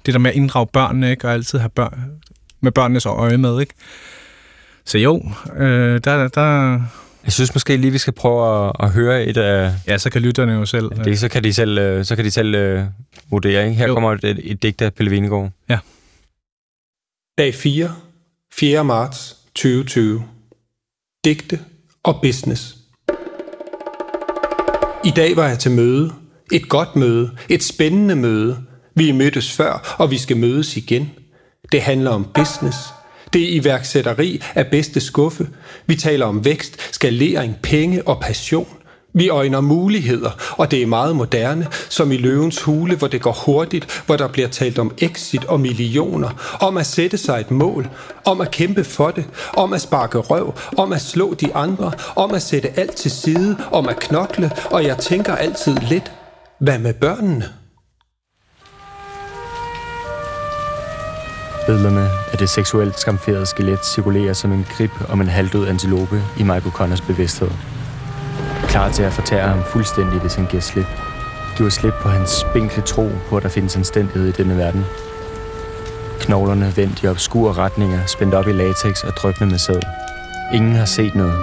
det 0.05 0.13
der 0.13 0.19
med 0.19 0.31
at 0.31 0.35
inddrage 0.37 0.67
børnene, 0.67 1.11
ikke? 1.11 1.27
og 1.27 1.33
altid 1.33 1.59
have 1.59 1.69
børn, 1.69 2.11
med 2.61 2.71
børnenes 2.71 3.05
øje 3.05 3.37
med, 3.37 3.59
ikke? 3.61 3.73
Så 4.85 4.97
jo, 4.97 5.21
øh, 5.57 6.01
der, 6.03 6.27
der, 6.27 6.79
Jeg 7.23 7.33
synes 7.33 7.53
måske 7.55 7.77
lige, 7.77 7.91
vi 7.91 7.97
skal 7.97 8.13
prøve 8.13 8.67
at, 8.67 8.71
at 8.79 8.89
høre 8.89 9.25
et 9.25 9.37
af 9.37 9.71
ja, 9.87 9.97
så 9.97 10.09
kan 10.09 10.21
lytterne 10.21 10.53
jo 10.53 10.65
selv. 10.65 10.89
det. 11.05 11.19
Så 11.19 11.29
kan 11.29 11.43
de 11.43 11.53
selv, 11.53 11.77
øh, 11.77 12.05
så 12.05 12.15
kan 12.15 12.25
de 12.25 12.31
selv 12.31 12.55
øh, 12.55 12.83
vurdere. 13.29 13.63
Ikke? 13.63 13.77
Her 13.77 13.87
Jo. 13.87 13.93
kommer 13.93 14.11
et, 14.11 14.39
et, 14.43 14.63
digt 14.63 14.81
af 14.81 14.93
Pelle 14.93 15.09
Vindegaard. 15.09 15.51
Dag 17.37 17.55
4, 17.55 17.95
4. 18.53 18.83
marts 18.83 19.37
2020. 19.55 20.23
Digte 21.25 21.59
og 22.03 22.19
business. 22.21 22.75
I 25.05 25.09
dag 25.15 25.35
var 25.35 25.47
jeg 25.47 25.59
til 25.59 25.71
møde. 25.71 26.13
Et 26.51 26.69
godt 26.69 26.95
møde. 26.95 27.37
Et 27.49 27.63
spændende 27.63 28.15
møde. 28.15 28.57
Vi 28.95 29.11
mødtes 29.11 29.51
før, 29.51 29.95
og 29.99 30.11
vi 30.11 30.17
skal 30.17 30.37
mødes 30.37 30.77
igen. 30.77 31.11
Det 31.71 31.81
handler 31.81 32.11
om 32.11 32.27
business. 32.33 32.77
Det 33.33 33.43
er 33.43 33.61
iværksætteri 33.61 34.41
af 34.55 34.67
bedste 34.67 34.99
skuffe. 34.99 35.49
Vi 35.85 35.95
taler 35.95 36.25
om 36.25 36.45
vækst, 36.45 36.93
skalering, 36.95 37.55
penge 37.63 38.07
og 38.07 38.21
passion. 38.21 38.77
Vi 39.15 39.29
øjner 39.29 39.61
muligheder, 39.61 40.31
og 40.57 40.71
det 40.71 40.81
er 40.81 40.87
meget 40.87 41.15
moderne, 41.15 41.67
som 41.89 42.11
i 42.11 42.17
løvens 42.17 42.61
hule, 42.61 42.95
hvor 42.95 43.07
det 43.07 43.21
går 43.21 43.43
hurtigt, 43.45 44.03
hvor 44.05 44.17
der 44.17 44.27
bliver 44.27 44.47
talt 44.47 44.79
om 44.79 44.91
exit 44.97 45.45
og 45.45 45.59
millioner, 45.59 46.57
om 46.61 46.77
at 46.77 46.85
sætte 46.85 47.17
sig 47.17 47.39
et 47.39 47.51
mål, 47.51 47.89
om 48.25 48.41
at 48.41 48.51
kæmpe 48.51 48.83
for 48.83 49.11
det, 49.11 49.25
om 49.57 49.73
at 49.73 49.81
sparke 49.81 50.17
røv, 50.17 50.53
om 50.77 50.93
at 50.93 51.01
slå 51.01 51.33
de 51.33 51.55
andre, 51.55 51.91
om 52.15 52.33
at 52.33 52.41
sætte 52.41 52.79
alt 52.79 52.95
til 52.95 53.11
side, 53.11 53.57
om 53.71 53.89
at 53.89 53.99
knokle, 53.99 54.51
og 54.71 54.83
jeg 54.83 54.97
tænker 54.97 55.35
altid 55.35 55.75
lidt, 55.89 56.11
hvad 56.59 56.79
med 56.79 56.93
børnene? 56.93 57.45
Billederne 61.65 62.09
af 62.31 62.37
det 62.37 62.49
seksuelt 62.49 62.99
skamferede 62.99 63.45
skelet 63.45 63.85
cirkulerer 63.85 64.33
som 64.33 64.51
en 64.51 64.65
grib 64.77 64.91
om 65.09 65.21
en 65.21 65.27
halvdød 65.27 65.67
antilope 65.67 66.23
i 66.39 66.43
Michael 66.43 66.71
Connors 66.71 67.01
bevidsthed. 67.01 67.49
Klar 68.67 68.91
til 68.91 69.03
at 69.03 69.13
fortære 69.13 69.47
ham 69.47 69.63
fuldstændig, 69.63 70.19
hvis 70.19 70.35
han 70.35 70.45
giver 70.45 70.61
slip. 70.61 70.85
Giver 71.57 71.69
slip 71.69 71.93
på 72.01 72.09
hans 72.09 72.29
spinkle 72.29 72.81
tro 72.81 73.09
på, 73.29 73.37
at 73.37 73.43
der 73.43 73.49
findes 73.49 73.75
anstændighed 73.75 74.27
i 74.27 74.31
denne 74.31 74.57
verden. 74.57 74.85
Knoglerne 76.19 76.73
vendt 76.75 77.03
i 77.03 77.07
obskure 77.07 77.53
retninger, 77.53 77.99
spændt 78.05 78.33
op 78.33 78.47
i 78.47 78.51
latex 78.51 79.03
og 79.03 79.13
dryppende 79.13 79.51
med 79.51 79.59
sæd. 79.59 79.79
Ingen 80.53 80.75
har 80.75 80.85
set 80.85 81.15
noget. 81.15 81.33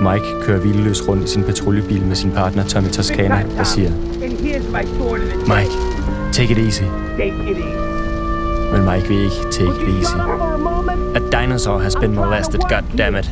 Mike 0.00 0.42
kører 0.42 0.58
hvileløs 0.60 1.08
rundt 1.08 1.24
i 1.24 1.26
sin 1.26 1.44
patruljebil 1.44 2.02
med 2.06 2.16
sin 2.16 2.32
partner 2.32 2.64
Tommy 2.64 2.88
Toscana, 2.90 3.44
der 3.56 3.64
siger, 3.64 3.90
Mike, 5.46 5.72
take 6.32 6.52
it 6.52 6.58
easy. 6.58 6.82
Men 8.72 8.84
Mike 8.90 9.08
vil 9.08 9.18
ikke 9.18 9.36
take 9.50 9.82
it 9.82 9.88
easy. 9.98 10.16
A 11.14 11.40
dinosaur 11.40 11.78
has 11.78 11.96
been 11.96 12.14
molested, 12.14 12.58
goddammit. 12.58 13.30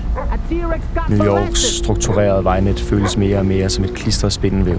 New 1.09 1.26
Yorks 1.26 1.61
strukturerede 1.61 2.45
vejnet 2.45 2.80
føles 2.80 3.16
mere 3.16 3.38
og 3.38 3.47
mere 3.47 3.69
som 3.69 3.85
et 3.85 3.95
klistret 3.95 4.33
spindelvæv. 4.33 4.78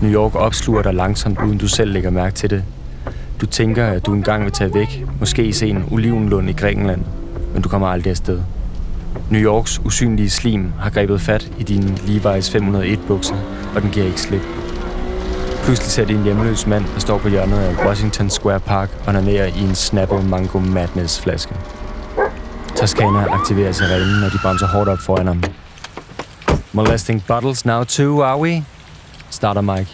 New 0.00 0.12
York 0.12 0.34
opsluger 0.34 0.82
dig 0.82 0.94
langsomt, 0.94 1.38
uden 1.46 1.58
du 1.58 1.68
selv 1.68 1.92
lægger 1.92 2.10
mærke 2.10 2.34
til 2.34 2.50
det. 2.50 2.64
Du 3.40 3.46
tænker, 3.46 3.86
at 3.86 4.06
du 4.06 4.12
engang 4.12 4.44
vil 4.44 4.52
tage 4.52 4.74
væk, 4.74 5.04
måske 5.20 5.52
se 5.52 5.68
en 5.68 5.84
olivenlund 5.90 6.48
i 6.48 6.52
Grækenland, 6.52 7.02
men 7.52 7.62
du 7.62 7.68
kommer 7.68 7.88
aldrig 7.88 8.10
afsted. 8.10 8.40
New 9.30 9.40
Yorks 9.40 9.80
usynlige 9.84 10.30
slim 10.30 10.72
har 10.80 10.90
grebet 10.90 11.20
fat 11.20 11.50
i 11.58 11.62
din 11.62 11.82
Levi's 11.82 12.56
501-bukser, 12.56 13.36
og 13.74 13.82
den 13.82 13.90
giver 13.90 14.06
ikke 14.06 14.20
slip. 14.20 14.42
Pludselig 15.64 15.90
ser 15.90 16.04
de 16.04 16.14
en 16.14 16.22
hjemløs 16.22 16.66
mand, 16.66 16.84
der 16.94 17.00
står 17.00 17.18
på 17.18 17.28
hjørnet 17.28 17.58
af 17.58 17.86
Washington 17.86 18.30
Square 18.30 18.60
Park 18.60 18.90
og 19.00 19.08
onanerer 19.08 19.46
i 19.46 19.60
en 19.60 19.74
Snapple 19.74 20.22
Mango 20.28 20.58
Madness 20.58 21.20
flaske. 21.20 21.54
Toscana 22.84 23.26
aktiverer 23.30 23.72
sirenen, 23.72 24.20
når 24.20 24.28
de 24.28 24.38
bremser 24.42 24.66
hårdt 24.66 24.88
op 24.88 24.98
foran 24.98 25.26
ham. 25.26 25.42
Molesting 26.72 27.24
bottles 27.26 27.64
now 27.64 27.84
too, 27.84 28.22
are 28.22 28.40
we? 28.40 28.64
Starter 29.30 29.60
Mike. 29.60 29.90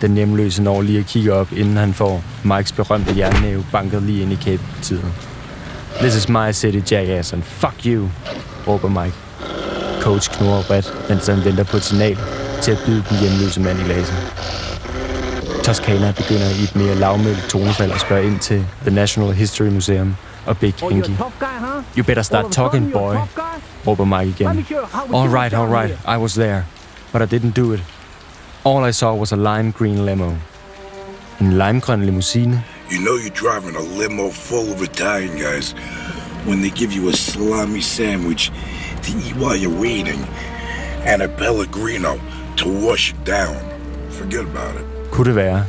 Den 0.00 0.14
hjemløse 0.14 0.62
når 0.62 0.82
lige 0.82 0.98
at 0.98 1.06
kigge 1.06 1.32
op, 1.32 1.52
inden 1.52 1.76
han 1.76 1.94
får 1.94 2.22
Mikes 2.44 2.72
berømte 2.72 3.18
jernnæve 3.18 3.64
banket 3.72 4.02
lige 4.02 4.22
ind 4.22 4.32
i 4.32 4.34
kæbetiden. 4.34 5.14
This 6.00 6.16
is 6.16 6.28
my 6.28 6.52
city, 6.52 6.92
jackass, 6.92 7.32
and 7.32 7.42
fuck 7.42 7.86
you, 7.86 8.08
råber 8.68 8.88
Mike. 8.88 9.16
Coach 10.00 10.30
knurrer 10.30 10.62
bredt, 10.62 11.08
mens 11.08 11.26
han 11.26 11.44
venter 11.44 11.64
på 11.64 11.76
et 11.76 11.82
signal 11.82 12.18
til 12.62 12.72
at 12.72 12.78
byde 12.86 13.04
den 13.10 13.18
hjemløse 13.18 13.60
mand 13.60 13.80
i 13.80 13.82
laser. 13.82 14.14
Toscana 15.64 16.12
begynder 16.16 16.50
i 16.60 16.62
et 16.64 16.76
mere 16.76 16.94
lavmældt 16.94 17.48
tonefald 17.48 17.92
at 17.92 18.00
spørge 18.00 18.26
ind 18.26 18.38
til 18.38 18.66
The 18.82 18.94
National 18.94 19.34
History 19.34 19.68
Museum 19.68 20.16
og 20.46 20.58
Big 20.58 20.74
you're 20.82 20.90
a 20.90 20.94
Inky. 20.94 21.16
tough 21.16 21.38
guy, 21.40 21.46
huh? 21.58 21.82
You 21.96 22.04
better 22.04 22.22
start 22.22 22.52
talking, 22.52 22.92
boy, 22.92 23.16
råber 23.86 24.04
Mike 24.04 24.28
igen. 24.40 24.66
All 25.12 25.28
right, 25.28 25.54
all 25.54 25.66
right? 25.66 25.98
I 26.14 26.16
was 26.16 26.34
there, 26.34 26.62
but 27.12 27.22
I 27.22 27.26
didn't 27.38 27.56
do 27.56 27.72
it. 27.74 27.80
All 28.64 28.88
I 28.88 28.92
saw 28.92 29.14
was 29.14 29.32
a 29.32 29.36
lime 29.36 29.70
green 29.78 30.04
limo. 30.06 30.30
En 31.40 31.52
limegrøn 31.58 32.06
limousine. 32.06 32.62
You 32.90 32.98
know 32.98 33.16
you're 33.22 33.38
driving 33.44 33.76
a 33.76 33.84
limo 34.02 34.30
full 34.30 34.72
of 34.74 34.82
Italian 34.82 35.36
guys. 35.38 35.74
when 36.46 36.60
they 36.62 36.70
give 36.70 36.92
you 36.92 37.08
a 37.08 37.12
salami 37.12 37.80
sandwich 37.80 38.52
to 39.02 39.10
eat 39.18 39.34
while 39.36 39.56
you're 39.56 39.80
waiting 39.80 40.20
and 41.04 41.22
a 41.22 41.28
Pellegrino 41.28 42.20
to 42.56 42.68
wash 42.86 43.12
it 43.12 43.24
down. 43.26 43.56
Forget 44.10 44.40
about 44.40 44.74
it. 44.80 44.86
Kunne 45.10 45.26
det 45.26 45.36
være? 45.36 45.64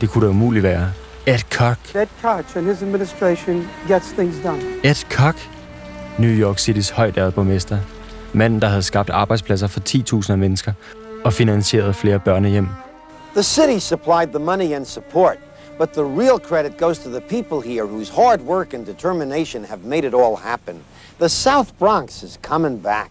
Det 0.00 0.10
kunne 0.10 0.24
da 0.26 0.30
umuligt 0.30 0.62
være. 0.62 0.92
Ed 1.26 1.50
Koch. 1.50 1.94
Ed 1.94 2.08
Koch 2.22 2.56
and 2.56 2.66
his 2.66 2.82
administration 2.82 3.68
gets 3.88 4.12
things 4.12 4.42
done. 4.42 4.80
Ed 4.84 5.04
Koch. 5.10 5.36
New 6.18 6.30
York 6.30 6.58
Citys 6.58 6.90
højdærede 6.90 7.32
borgmester. 7.32 7.78
Manden, 8.32 8.62
der 8.62 8.68
havde 8.68 8.82
skabt 8.82 9.10
arbejdspladser 9.10 9.66
for 9.66 9.80
10.000 10.30 10.36
mennesker 10.36 10.72
og 11.24 11.32
finansieret 11.32 11.96
flere 11.96 12.20
børnehjem. 12.20 12.68
The 13.34 13.42
city 13.42 13.78
supplied 13.78 14.28
the 14.28 14.38
money 14.38 14.72
and 14.74 14.84
support, 14.84 15.38
but 15.78 15.88
the 15.88 16.04
real 16.04 16.38
credit 16.38 16.78
goes 16.78 16.98
to 16.98 17.10
the 17.10 17.20
people 17.20 17.70
here 17.70 17.86
whose 17.86 18.12
hard 18.12 18.40
work 18.40 18.74
and 18.74 18.86
determination 18.86 19.64
have 19.64 19.80
made 19.84 20.04
it 20.08 20.14
all 20.14 20.36
happen. 20.36 20.76
The 21.18 21.28
South 21.28 21.68
Bronx 21.78 22.22
is 22.22 22.38
coming 22.42 22.82
back. 22.82 23.10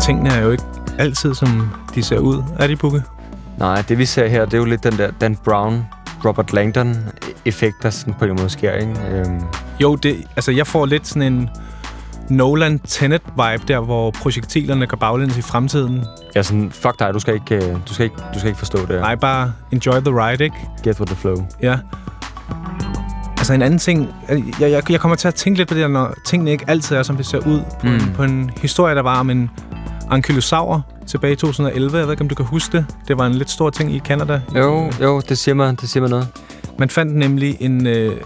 Tingene 0.00 0.30
er 0.30 0.40
jo 0.40 0.50
ikke 0.50 0.64
altid, 0.98 1.34
som 1.34 1.68
de 1.94 2.02
ser 2.02 2.18
ud. 2.18 2.42
Er 2.58 2.66
de, 2.66 2.76
Bukke? 2.76 3.02
Nej, 3.58 3.82
det 3.88 3.98
vi 3.98 4.04
ser 4.06 4.28
her, 4.28 4.44
det 4.44 4.54
er 4.54 4.58
jo 4.58 4.64
lidt 4.64 4.84
den 4.84 4.98
der 4.98 5.10
Dan 5.20 5.36
Brown, 5.44 5.86
Robert 6.24 6.52
Langdon-effekt, 6.52 7.82
der 7.82 7.90
sådan 7.90 8.14
på 8.18 8.24
en 8.24 8.30
måde 8.36 8.50
sker, 8.50 8.72
ikke? 8.72 8.94
Øhm, 9.12 9.40
Jo, 9.80 9.94
det, 9.96 10.16
altså 10.36 10.50
jeg 10.52 10.66
får 10.66 10.86
lidt 10.86 11.06
sådan 11.06 11.32
en 11.32 11.50
Nolan 12.30 12.80
Tenet-vibe 12.88 13.64
der, 13.68 13.80
hvor 13.80 14.10
projektilerne 14.10 14.86
går 14.86 14.96
baglæns 14.96 15.36
i 15.38 15.42
fremtiden. 15.42 16.04
ja, 16.34 16.42
sådan, 16.42 16.70
fuck 16.70 16.98
dig, 16.98 17.14
du 17.14 17.18
skal 17.18 17.34
ikke, 17.34 17.54
øh, 17.54 17.76
du 17.88 17.94
skal 17.94 18.04
ikke, 18.04 18.16
du 18.34 18.38
skal 18.38 18.48
ikke 18.48 18.58
forstå 18.58 18.78
det. 18.86 19.00
Nej, 19.00 19.14
bare 19.14 19.52
enjoy 19.72 20.00
the 20.00 20.24
ride, 20.26 20.44
ikke? 20.44 20.56
Get 20.84 21.00
with 21.00 21.12
the 21.12 21.16
flow. 21.20 21.46
Ja. 21.62 21.78
Altså 23.38 23.54
en 23.54 23.62
anden 23.62 23.78
ting, 23.78 24.08
jeg, 24.60 24.70
jeg, 24.70 24.90
jeg 24.90 25.00
kommer 25.00 25.16
til 25.16 25.28
at 25.28 25.34
tænke 25.34 25.58
lidt 25.58 25.68
på 25.68 25.74
det, 25.74 25.90
når 25.90 26.14
tingene 26.26 26.50
ikke 26.50 26.64
altid 26.68 26.96
er, 26.96 27.02
som 27.02 27.16
det 27.16 27.26
ser 27.26 27.38
ud. 27.38 27.60
På, 27.80 27.86
mm. 27.86 27.94
en, 27.94 28.12
på 28.16 28.22
en 28.22 28.50
historie, 28.62 28.94
der 28.94 29.02
var 29.02 29.20
om 29.20 29.30
en 29.30 29.50
ankylosaur 30.10 30.82
tilbage 31.06 31.32
i 31.32 31.36
2011. 31.36 31.98
Jeg 31.98 32.06
ved 32.06 32.12
ikke, 32.12 32.22
om 32.22 32.28
du 32.28 32.34
kan 32.34 32.46
huske 32.46 32.76
det. 32.76 32.86
Det 33.08 33.18
var 33.18 33.26
en 33.26 33.34
lidt 33.34 33.50
stor 33.50 33.70
ting 33.70 33.94
i 33.94 33.98
Canada. 33.98 34.40
Jo, 34.54 34.90
jo, 35.02 35.20
det 35.20 35.38
siger 35.38 35.54
mig, 35.54 35.80
det 35.80 35.88
siger 35.88 36.00
mig 36.00 36.10
noget. 36.10 36.28
Man 36.78 36.90
fandt 36.90 37.16
nemlig 37.16 37.56
en 37.60 37.86
øh, 37.86 38.16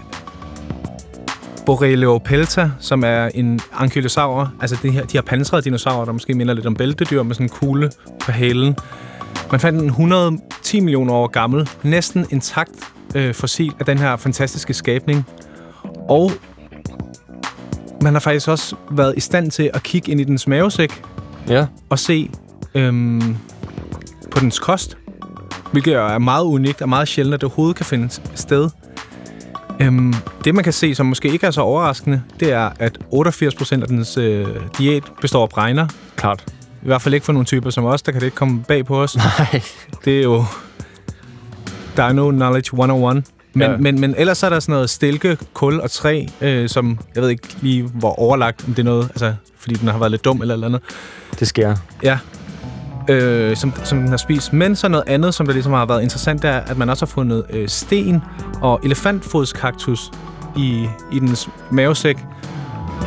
Borreliopelta, 1.65 2.71
som 2.79 3.03
er 3.03 3.29
en 3.33 3.59
ankylosaur. 3.73 4.53
Altså 4.61 4.77
de 4.83 4.91
her, 4.91 5.05
de 5.05 5.17
her 5.17 5.21
pansrede 5.21 5.61
dinosaurer, 5.61 6.05
der 6.05 6.11
måske 6.11 6.33
minder 6.33 6.53
lidt 6.53 6.65
om 6.65 6.75
bæltedyr 6.75 7.23
med 7.23 7.35
sådan 7.35 7.45
en 7.45 7.49
kugle 7.49 7.91
på 8.19 8.31
halen. 8.31 8.75
Man 9.51 9.59
fandt 9.59 9.81
en 9.81 9.87
110 9.87 10.79
millioner 10.79 11.13
år 11.13 11.27
gammel, 11.27 11.69
næsten 11.83 12.25
intakt 12.29 12.71
øh, 13.15 13.33
fossil 13.33 13.73
af 13.79 13.85
den 13.85 13.97
her 13.97 14.17
fantastiske 14.17 14.73
skabning. 14.73 15.25
Og 16.09 16.31
man 18.01 18.13
har 18.13 18.19
faktisk 18.19 18.47
også 18.47 18.75
været 18.91 19.13
i 19.17 19.19
stand 19.19 19.51
til 19.51 19.71
at 19.73 19.83
kigge 19.83 20.11
ind 20.11 20.21
i 20.21 20.23
dens 20.23 20.47
mavesæk 20.47 21.01
Ja, 21.49 21.65
og 21.89 21.99
se 21.99 22.29
øhm, 22.75 23.37
på 24.31 24.39
dens 24.39 24.59
kost, 24.59 24.97
hvilket 25.71 25.93
er 25.93 26.17
meget 26.17 26.43
unikt 26.43 26.81
og 26.81 26.89
meget 26.89 27.07
sjældent, 27.07 27.33
at 27.33 27.41
det 27.41 27.47
overhovedet 27.47 27.75
kan 27.77 27.85
finde 27.85 28.09
sted. 28.35 28.69
Øhm, 29.79 30.13
det, 30.43 30.55
man 30.55 30.63
kan 30.63 30.73
se, 30.73 30.95
som 30.95 31.05
måske 31.05 31.29
ikke 31.31 31.47
er 31.47 31.51
så 31.51 31.61
overraskende, 31.61 32.21
det 32.39 32.51
er, 32.51 32.69
at 32.79 32.97
88% 33.13 33.81
af 33.81 33.87
dens 33.87 34.17
øh, 34.17 34.47
diæt 34.77 35.03
består 35.21 35.43
af 35.43 35.49
bregner. 35.49 35.87
klart. 36.15 36.43
I 36.83 36.85
hvert 36.85 37.01
fald 37.01 37.13
ikke 37.13 37.25
for 37.25 37.33
nogle 37.33 37.45
typer 37.45 37.69
som 37.69 37.85
os, 37.85 38.01
der 38.01 38.11
kan 38.11 38.21
det 38.21 38.27
ikke 38.27 38.37
komme 38.37 38.63
bag 38.67 38.85
på 38.85 39.01
os. 39.01 39.17
Nej. 39.39 39.61
Det 40.05 40.19
er 40.19 40.23
jo 40.23 40.45
Dino 41.97 42.31
Knowledge 42.31 42.69
101. 42.73 43.23
Men, 43.53 43.71
Ja. 43.71 43.77
men, 43.77 43.99
men 44.01 44.15
ellers 44.17 44.43
er 44.43 44.49
der 44.49 44.59
sådan 44.59 44.73
noget 44.73 44.89
stilke, 44.89 45.37
kul 45.53 45.79
og 45.79 45.91
træ, 45.91 46.25
øh, 46.41 46.69
som 46.69 46.99
jeg 47.15 47.23
ved 47.23 47.29
ikke 47.29 47.47
lige, 47.61 47.83
hvor 47.83 48.19
overlagt, 48.19 48.63
om 48.67 48.73
det 48.73 48.79
er 48.79 48.83
noget, 48.85 49.03
altså, 49.09 49.33
fordi 49.59 49.75
den 49.75 49.87
har 49.87 49.97
været 49.97 50.11
lidt 50.11 50.25
dum 50.25 50.41
eller 50.41 50.53
eller 50.53 50.67
andet. 50.67 50.81
Det 51.39 51.47
sker. 51.47 51.75
Ja. 52.03 52.17
Øh, 53.09 53.55
som, 53.57 53.73
som 53.83 53.99
den 53.99 54.07
har 54.09 54.17
spist. 54.17 54.53
Men 54.53 54.75
så 54.75 54.87
noget 54.87 55.03
andet, 55.07 55.33
som 55.33 55.45
der 55.45 55.53
ligesom 55.53 55.73
har 55.73 55.85
været 55.85 56.01
interessant, 56.01 56.41
det 56.41 56.49
er, 56.49 56.57
at 56.59 56.77
man 56.77 56.89
også 56.89 57.05
har 57.05 57.09
fundet 57.11 57.43
øh, 57.49 57.67
sten 57.69 58.21
og 58.61 58.79
elefantfodskaktus 58.83 60.11
i, 60.57 60.87
i 61.11 61.19
dens 61.19 61.49
mavesæk. 61.71 62.17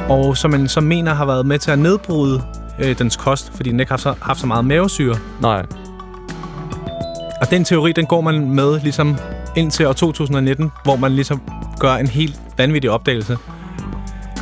Og 0.09 0.37
som 0.37 0.51
man 0.51 0.69
så 0.69 0.81
mener 0.81 1.15
har 1.15 1.25
været 1.25 1.47
med 1.47 1.59
til 1.59 1.71
at 1.71 1.79
nedbryde 1.79 2.43
øh, 2.79 2.99
dens 2.99 3.17
kost, 3.17 3.53
fordi 3.55 3.71
den 3.71 3.81
ikke 3.81 3.91
har 3.91 3.95
haft 3.97 4.03
så, 4.03 4.15
haft 4.23 4.41
så 4.41 4.47
meget 4.47 4.65
mavesyre. 4.65 5.17
Nej. 5.41 5.67
Og 7.41 7.51
den 7.51 7.65
teori, 7.65 7.93
den 7.93 8.07
går 8.07 8.21
man 8.21 8.51
med 8.51 8.81
ligesom 8.81 9.17
indtil 9.57 9.87
år 9.87 9.93
2019, 9.93 10.73
hvor 10.85 10.97
man 10.97 11.13
ligesom 11.13 11.43
gør 11.81 11.95
en 11.95 12.07
helt 12.07 12.41
vanvittig 12.59 12.91
opdagelse. 12.91 13.37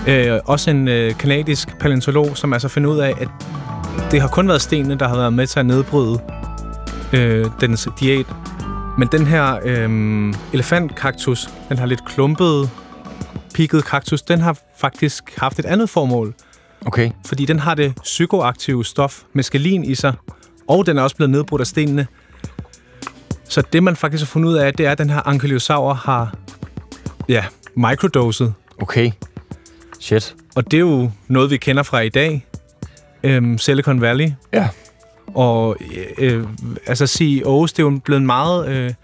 Øh, 0.08 0.38
også 0.44 0.70
en 0.70 0.88
øh, 0.88 1.18
kanadisk 1.18 1.78
paleontolog, 1.78 2.36
som 2.36 2.52
altså 2.52 2.68
finder 2.68 2.90
ud 2.90 2.98
af, 2.98 3.14
at 3.20 3.28
det 4.10 4.20
har 4.20 4.28
kun 4.28 4.48
været 4.48 4.62
stenene, 4.62 4.94
der 4.98 5.08
har 5.08 5.16
været 5.16 5.32
med 5.32 5.46
til 5.46 5.60
at 5.60 5.66
nedbryde 5.66 6.20
øh, 7.12 7.46
dens 7.60 7.88
diæt. 8.00 8.26
Men 8.98 9.08
den 9.12 9.26
her 9.26 9.58
øh, 9.64 10.34
elefantkaktus, 10.52 11.50
den 11.68 11.78
har 11.78 11.86
lidt 11.86 12.04
klumpet, 12.04 12.70
pigget 13.54 13.84
kaktus, 13.84 14.22
den 14.22 14.40
har 14.40 14.58
faktisk 14.76 15.38
haft 15.38 15.58
et 15.58 15.64
andet 15.64 15.90
formål. 15.90 16.34
Okay. 16.86 17.10
Fordi 17.26 17.44
den 17.44 17.58
har 17.58 17.74
det 17.74 17.94
psykoaktive 18.02 18.84
stof 18.84 19.22
meskalin 19.32 19.84
i 19.84 19.94
sig, 19.94 20.14
og 20.68 20.86
den 20.86 20.98
er 20.98 21.02
også 21.02 21.16
blevet 21.16 21.30
nedbrudt 21.30 21.60
af 21.60 21.66
stenene. 21.66 22.06
Så 23.50 23.62
det, 23.72 23.82
man 23.82 23.96
faktisk 23.96 24.22
har 24.22 24.26
fundet 24.26 24.48
ud 24.48 24.54
af, 24.54 24.74
det 24.74 24.86
er, 24.86 24.92
at 24.92 24.98
den 24.98 25.10
her 25.10 25.28
ankylosaur 25.28 25.94
har 25.94 26.34
ja, 27.28 27.44
microdoset. 27.74 28.54
Okay. 28.82 29.10
Shit. 30.00 30.34
Og 30.54 30.70
det 30.70 30.76
er 30.76 30.80
jo 30.80 31.10
noget, 31.28 31.50
vi 31.50 31.56
kender 31.56 31.82
fra 31.82 32.00
i 32.00 32.08
dag. 32.08 32.46
Øhm, 33.22 33.58
Silicon 33.58 34.00
Valley. 34.00 34.32
Ja. 34.52 34.68
Og 35.34 35.76
øh, 36.18 36.44
altså 36.86 37.06
CEOs, 37.06 37.72
det 37.72 37.82
er 37.82 37.90
jo 37.90 38.00
blevet 38.04 38.20
en 38.20 38.26
meget 38.26 38.68
øh, 38.68 38.94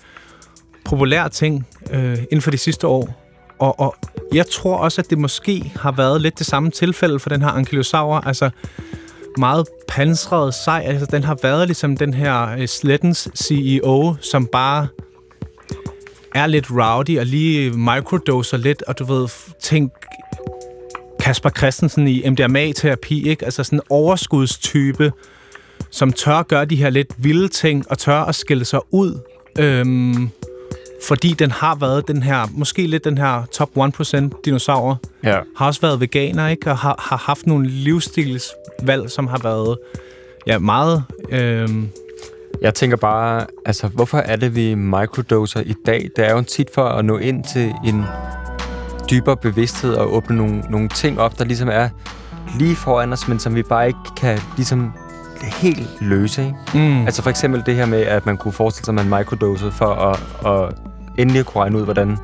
populær 0.85 1.29
ting 1.29 1.67
øh, 1.91 2.19
inden 2.19 2.43
for 2.43 2.51
de 2.51 2.59
sidste 2.59 2.87
år. 2.87 3.23
Og, 3.59 3.81
og 3.81 3.97
jeg 4.33 4.47
tror 4.47 4.77
også, 4.77 5.01
at 5.01 5.11
det 5.11 5.19
måske 5.19 5.73
har 5.77 5.93
været 5.93 6.21
lidt 6.21 6.39
det 6.39 6.47
samme 6.47 6.71
tilfælde 6.71 7.19
for 7.19 7.29
den 7.29 7.43
her 7.43 7.49
ankylosaur. 7.49 8.17
Altså 8.17 8.51
meget 9.38 9.66
pansret 9.88 10.55
sej. 10.55 10.83
Altså 10.87 11.07
den 11.07 11.25
har 11.25 11.38
været 11.42 11.68
ligesom 11.68 11.96
den 11.96 12.14
her 12.14 12.49
øh, 12.59 12.68
slettens 12.68 13.29
CEO, 13.35 14.14
som 14.20 14.46
bare 14.46 14.88
er 16.35 16.46
lidt 16.46 16.66
rowdy 16.70 17.18
og 17.18 17.27
lige 17.27 17.70
microdoser 17.70 18.57
lidt, 18.57 18.83
og 18.83 18.99
du 18.99 19.05
ved, 19.05 19.29
tænk 19.62 19.92
Kasper 21.20 21.51
Christensen 21.51 22.09
i 22.09 22.31
MDMA-terapi, 22.31 23.29
ikke? 23.29 23.44
Altså 23.44 23.64
sådan 23.64 23.79
en 23.79 23.83
overskudstype, 23.90 25.12
som 25.90 26.12
tør 26.12 26.42
gøre 26.42 26.64
de 26.64 26.77
her 26.77 26.90
lidt 26.90 27.14
vilde 27.18 27.49
ting, 27.49 27.90
og 27.90 27.99
tør 27.99 28.20
at 28.20 28.35
skille 28.35 28.64
sig 28.64 28.81
ud, 28.90 29.20
øhm, 29.59 30.31
fordi 31.09 31.29
den 31.33 31.51
har 31.51 31.75
været 31.75 32.09
den 32.09 32.23
her, 32.23 32.47
måske 32.51 32.87
lidt 32.87 33.05
den 33.05 33.19
her 33.19 33.43
top 33.53 33.71
1% 33.79 34.41
dinosaurer, 34.45 34.97
Ja. 35.25 35.39
har 35.57 35.67
også 35.67 35.81
været 35.81 36.01
veganer, 36.01 36.49
ikke? 36.49 36.71
Og 36.71 36.79
har, 36.79 36.95
har 37.09 37.17
haft 37.27 37.47
nogle 37.47 37.69
livsstilsvalg, 37.69 39.11
som 39.11 39.27
har 39.27 39.39
været 39.43 39.79
ja, 40.47 40.59
meget... 40.59 41.05
Øhm, 41.31 41.89
Jeg 42.63 42.75
tænker 42.75 42.97
bare, 42.97 43.47
altså, 43.67 43.89
hvorfor 43.89 44.19
er 44.19 44.37
det, 44.37 44.55
vi 44.55 44.75
microdoser 44.75 45.61
i 45.61 45.75
dag? 45.87 46.11
Det 46.17 46.27
er 46.27 46.33
jo 46.33 46.43
tit 46.43 46.69
for 46.75 46.85
at 46.85 47.05
nå 47.05 47.19
ind 47.19 47.45
til 47.45 47.75
en 47.87 48.05
dybere 49.11 49.37
bevidsthed 49.37 49.95
og 49.95 50.15
åbne 50.15 50.37
nogle, 50.37 50.61
nogle 50.71 50.89
ting 50.89 51.21
op, 51.21 51.39
der 51.39 51.45
ligesom 51.45 51.69
er 51.73 51.89
lige 52.59 52.77
foran 52.77 53.13
os, 53.13 53.29
men 53.29 53.39
som 53.39 53.55
vi 53.55 53.63
bare 53.63 53.87
ikke 53.87 53.99
kan 54.17 54.41
ligesom 54.57 54.93
helt 55.42 55.88
løse, 56.01 56.42
ikke? 56.46 56.57
mm, 56.88 57.07
Altså 57.07 57.22
for 57.22 57.31
eksempel 57.31 57.62
det 57.66 57.75
her 57.75 57.87
med, 57.87 58.01
at 58.03 58.27
man 58.27 58.37
kunne 58.37 58.53
forestille 58.53 58.85
sig, 58.85 58.99
at 58.99 59.07
man 59.07 59.18
microdosede 59.18 59.70
for 59.72 59.87
at, 59.87 60.18
at 60.53 60.75
endelig 61.18 61.44
kunne 61.44 61.62
regne 61.62 61.79
ud, 61.79 61.85
hvordan 61.85 62.18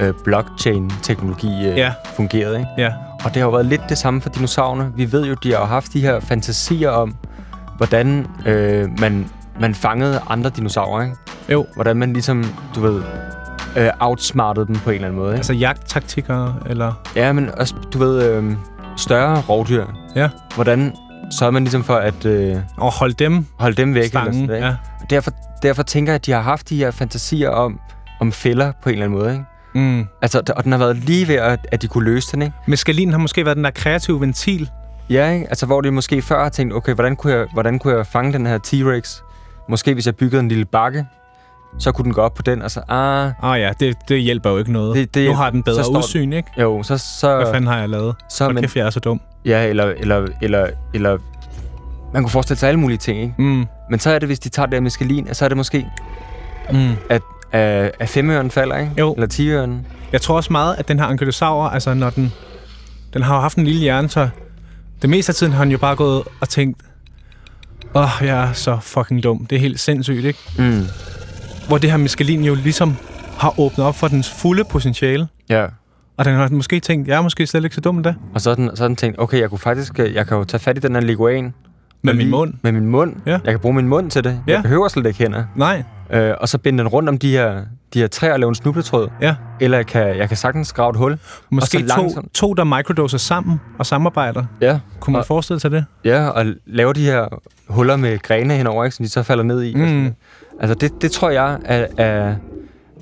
øh, 0.00 0.12
blockchain-teknologi 0.24 1.66
øh, 1.68 1.76
Ja. 1.78 1.92
fungerede, 2.16 2.56
ikke? 2.58 2.68
ja, 2.78 2.92
Og 3.24 3.34
det 3.34 3.36
har 3.36 3.42
jo 3.42 3.50
været 3.50 3.66
lidt 3.66 3.82
det 3.88 3.98
samme 3.98 4.20
for 4.20 4.28
dinosaurerne. 4.28 4.92
Vi 4.96 5.12
ved 5.12 5.26
jo, 5.26 5.34
de 5.34 5.52
har 5.54 5.64
haft 5.64 5.92
de 5.92 6.00
her 6.00 6.20
fantasier 6.20 6.90
om, 6.90 7.14
hvordan 7.76 8.26
øh, 8.46 8.88
man, 9.00 9.26
man 9.60 9.74
fangede 9.74 10.20
andre 10.28 10.50
dinosaurer, 10.50 11.02
ikke? 11.02 11.16
jo. 11.52 11.66
Hvordan 11.74 11.96
man 11.96 12.12
ligesom, 12.12 12.44
du 12.74 12.80
ved, 12.80 13.02
øh, 13.76 13.88
outsmartede 14.00 14.66
dem 14.66 14.74
på 14.74 14.90
en 14.90 14.94
eller 14.94 15.08
anden 15.08 15.20
måde, 15.20 15.30
ikke? 15.32 15.36
Altså 15.38 15.52
jagttaktikker, 15.52 16.52
eller... 16.66 16.92
Ja, 17.16 17.32
men 17.32 17.50
også, 17.58 17.74
du 17.92 17.98
ved, 17.98 18.22
øh, 18.30 18.52
større 18.96 19.40
rovdyr. 19.48 19.84
Ja. 20.14 20.28
Hvordan 20.54 20.92
sørger 21.30 21.50
man 21.50 21.62
ligesom 21.62 21.84
for 21.84 21.94
at 21.94 22.24
øh, 22.24 22.56
Og 22.76 22.92
hold 22.92 23.14
dem 23.14 23.46
holde 23.58 23.76
dem 23.76 23.94
væk? 23.94 24.04
stangen. 24.08 24.34
eller 24.42 24.46
sådan, 24.54 24.62
Ja. 24.62 24.76
Og 25.02 25.10
Derfor, 25.10 25.30
derfor 25.62 25.82
tænker 25.82 26.12
jeg, 26.12 26.14
at 26.14 26.26
de 26.26 26.32
har 26.32 26.40
haft 26.40 26.68
de 26.68 26.76
her 26.76 26.90
fantasier 26.90 27.50
om, 27.50 27.80
om 28.20 28.32
fælder 28.32 28.72
på 28.82 28.88
en 28.88 28.92
eller 28.92 29.04
anden 29.04 29.18
måde, 29.18 29.32
ikke? 29.32 29.44
Mm. 29.74 30.06
Altså, 30.22 30.42
og 30.56 30.64
den 30.64 30.72
har 30.72 30.78
været 30.78 30.96
lige 30.96 31.28
ved, 31.28 31.34
at, 31.34 31.66
at 31.72 31.82
de 31.82 31.88
kunne 31.88 32.04
løse 32.04 32.32
den, 32.32 32.42
ikke? 32.42 32.54
Meskalin 32.66 33.10
har 33.10 33.18
måske 33.18 33.44
været 33.44 33.56
den 33.56 33.64
der 33.64 33.70
kreative 33.70 34.20
ventil. 34.20 34.70
Ja, 35.10 35.30
ikke? 35.30 35.48
Altså, 35.48 35.66
hvor 35.66 35.80
de 35.80 35.90
måske 35.90 36.22
før 36.22 36.42
har 36.42 36.48
tænkt, 36.48 36.74
okay, 36.74 36.94
hvordan 36.94 37.16
kunne 37.16 37.32
jeg, 37.32 37.46
hvordan 37.52 37.78
kunne 37.78 37.96
jeg 37.96 38.06
fange 38.06 38.32
den 38.32 38.46
her 38.46 38.58
T-Rex? 38.66 39.22
Måske 39.68 39.94
hvis 39.94 40.06
jeg 40.06 40.16
byggede 40.16 40.40
en 40.40 40.48
lille 40.48 40.64
bakke, 40.64 41.06
så 41.78 41.92
kunne 41.92 42.04
den 42.04 42.12
gå 42.12 42.20
op 42.20 42.34
på 42.34 42.42
den, 42.42 42.62
og 42.62 42.70
så, 42.70 42.80
ah, 42.88 43.32
Ah 43.42 43.60
ja, 43.60 43.72
det, 43.80 43.96
det 44.08 44.20
hjælper 44.20 44.50
jo 44.50 44.58
ikke 44.58 44.72
noget. 44.72 44.96
Det- 44.96 45.14
det 45.14 45.28
nu 45.30 45.34
har 45.36 45.50
den 45.50 45.62
bedre 45.62 45.84
står- 45.84 45.98
udsyn, 45.98 46.32
ikke? 46.32 46.48
jo, 46.60 46.82
så, 46.82 46.98
så, 46.98 47.36
Hvad 47.36 47.46
fanden 47.46 47.66
har 47.66 47.78
jeg 47.78 47.88
lavet? 47.88 48.14
så 48.30 48.44
Hold 48.44 48.54
men, 48.54 48.62
kæft, 48.62 48.76
jeg 48.76 48.86
er 48.86 48.90
så 48.90 49.00
dum. 49.00 49.20
ja, 49.44 49.66
eller, 49.66 49.84
eller, 49.84 50.26
eller, 50.42 50.66
eller, 50.94 51.18
man 52.12 52.22
kunne 52.22 52.30
forestille 52.30 52.58
sig 52.58 52.68
alle 52.68 52.80
mulige 52.80 52.98
ting, 52.98 53.20
ikke? 53.20 53.34
Mm. 53.38 53.64
Men 53.90 53.98
så 54.00 54.10
er 54.10 54.18
det, 54.18 54.28
hvis 54.28 54.38
de 54.38 54.48
tager 54.48 54.66
det 54.66 54.74
her 54.74 54.80
meskalin, 54.80 55.28
så 55.34 55.44
er 55.44 55.48
det 55.48 55.56
måske, 55.56 55.86
Mm. 56.72 56.90
at, 57.10 57.22
at, 57.52 57.92
at 58.00 58.08
femøren 58.08 58.50
falder, 58.50 58.76
ikke? 58.78 58.92
Jo. 58.98 59.12
Eller 59.14 59.26
tiøren. 59.26 59.86
Jeg 60.12 60.20
tror 60.20 60.36
også 60.36 60.52
meget, 60.52 60.74
at 60.78 60.88
den 60.88 60.98
her 60.98 61.06
ankylosaur, 61.06 61.64
altså 61.68 61.94
når 61.94 62.10
den... 62.10 62.32
Den 63.14 63.22
har 63.22 63.34
jo 63.34 63.40
haft 63.40 63.56
en 63.58 63.64
lille 63.64 63.80
hjerne, 63.80 64.08
så 64.08 64.28
det 65.02 65.10
meste 65.10 65.30
af 65.30 65.34
tiden 65.34 65.52
har 65.52 65.64
den 65.64 65.72
jo 65.72 65.78
bare 65.78 65.96
gået 65.96 66.22
og 66.40 66.48
tænkt, 66.48 66.82
åh, 67.94 68.02
oh, 68.02 68.26
jeg 68.26 68.48
er 68.48 68.52
så 68.52 68.78
fucking 68.82 69.22
dum. 69.22 69.46
Det 69.46 69.56
er 69.56 69.60
helt 69.60 69.80
sindssygt, 69.80 70.24
ikke? 70.24 70.38
Mm. 70.58 70.86
Hvor 71.68 71.78
det 71.78 71.90
her 71.90 71.96
meskalin 71.96 72.44
jo 72.44 72.54
ligesom 72.54 72.96
har 73.38 73.60
åbnet 73.60 73.86
op 73.86 73.94
for 73.94 74.08
dens 74.08 74.30
fulde 74.30 74.64
potentiale. 74.64 75.28
Ja. 75.48 75.66
Og 76.16 76.24
den 76.24 76.34
har 76.34 76.48
måske 76.48 76.80
tænkt, 76.80 77.08
jeg 77.08 77.16
er 77.16 77.22
måske 77.22 77.46
slet 77.46 77.64
ikke 77.64 77.74
så 77.74 77.80
dum 77.80 77.96
endda. 77.96 78.14
Og 78.34 78.40
så 78.40 78.50
har 78.50 78.54
den, 78.54 78.76
så 78.76 78.82
har 78.82 78.88
den 78.88 78.96
tænkt, 78.96 79.18
okay, 79.18 79.40
jeg 79.40 79.50
kunne 79.50 79.58
faktisk, 79.58 80.00
øh, 80.00 80.14
jeg 80.14 80.26
kan 80.26 80.36
jo 80.36 80.44
tage 80.44 80.60
fat 80.60 80.76
i 80.76 80.80
den 80.80 80.94
her 80.94 81.00
liguan. 81.00 81.54
Med 82.02 82.12
og 82.12 82.16
min 82.16 82.30
mund. 82.30 82.54
Med 82.62 82.72
min 82.72 82.86
mund. 82.86 83.14
Ja. 83.26 83.30
Jeg 83.30 83.52
kan 83.52 83.58
bruge 83.60 83.74
min 83.74 83.88
mund 83.88 84.10
til 84.10 84.24
det. 84.24 84.40
Ja. 84.46 84.52
Jeg 84.52 84.62
behøver 84.62 84.88
slet 84.88 85.06
ikke 85.06 85.18
hænder. 85.18 85.44
Nej, 85.54 85.82
Øh, 86.10 86.34
og 86.40 86.48
så 86.48 86.58
binde 86.58 86.78
den 86.78 86.88
rundt 86.88 87.08
om 87.08 87.18
de 87.18 87.30
her, 87.30 87.62
de 87.94 87.98
her 88.00 88.06
træer 88.06 88.32
og 88.32 88.40
lave 88.40 88.48
en 88.48 88.54
snubletråd. 88.54 89.08
ja. 89.22 89.34
Eller 89.60 89.78
jeg 89.78 89.86
kan, 89.86 90.16
jeg 90.16 90.28
kan 90.28 90.36
sagtens 90.36 90.72
grave 90.72 90.90
et 90.90 90.96
hul. 90.96 91.18
Måske 91.50 91.78
og 91.78 91.82
to, 91.96 92.02
langsomt- 92.02 92.30
to, 92.34 92.54
der 92.54 92.64
microdoser 92.64 93.18
sammen 93.18 93.60
og 93.78 93.86
samarbejder. 93.86 94.44
Ja. 94.60 94.78
Kunne 95.00 95.12
man 95.12 95.20
og, 95.20 95.26
forestille 95.26 95.60
sig 95.60 95.70
det? 95.70 95.84
ja, 96.04 96.28
og 96.28 96.46
lave 96.66 96.92
de 96.92 97.04
her 97.04 97.40
huller 97.68 97.96
med 97.96 98.18
grene 98.18 98.54
henover, 98.54 98.84
ikke, 98.84 98.96
som 98.96 99.04
de 99.04 99.10
så 99.10 99.22
falder 99.22 99.44
ned 99.44 99.62
i. 99.62 99.74
Mm. 99.74 100.14
Altså, 100.60 100.74
det, 100.74 101.02
det 101.02 101.10
tror 101.12 101.30
jeg 101.30 101.58
er, 101.64 101.86
er, 101.96 102.34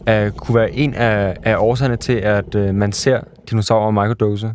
er, 0.07 0.31
kunne 0.31 0.55
være 0.57 0.71
en 0.73 0.95
af, 0.95 1.37
af 1.43 1.57
årsagerne 1.59 1.97
til, 1.97 2.13
at 2.13 2.55
øh, 2.55 2.75
man 2.75 2.93
ser 2.93 3.21
dinosaurer 3.51 3.91
microdose. 3.91 4.47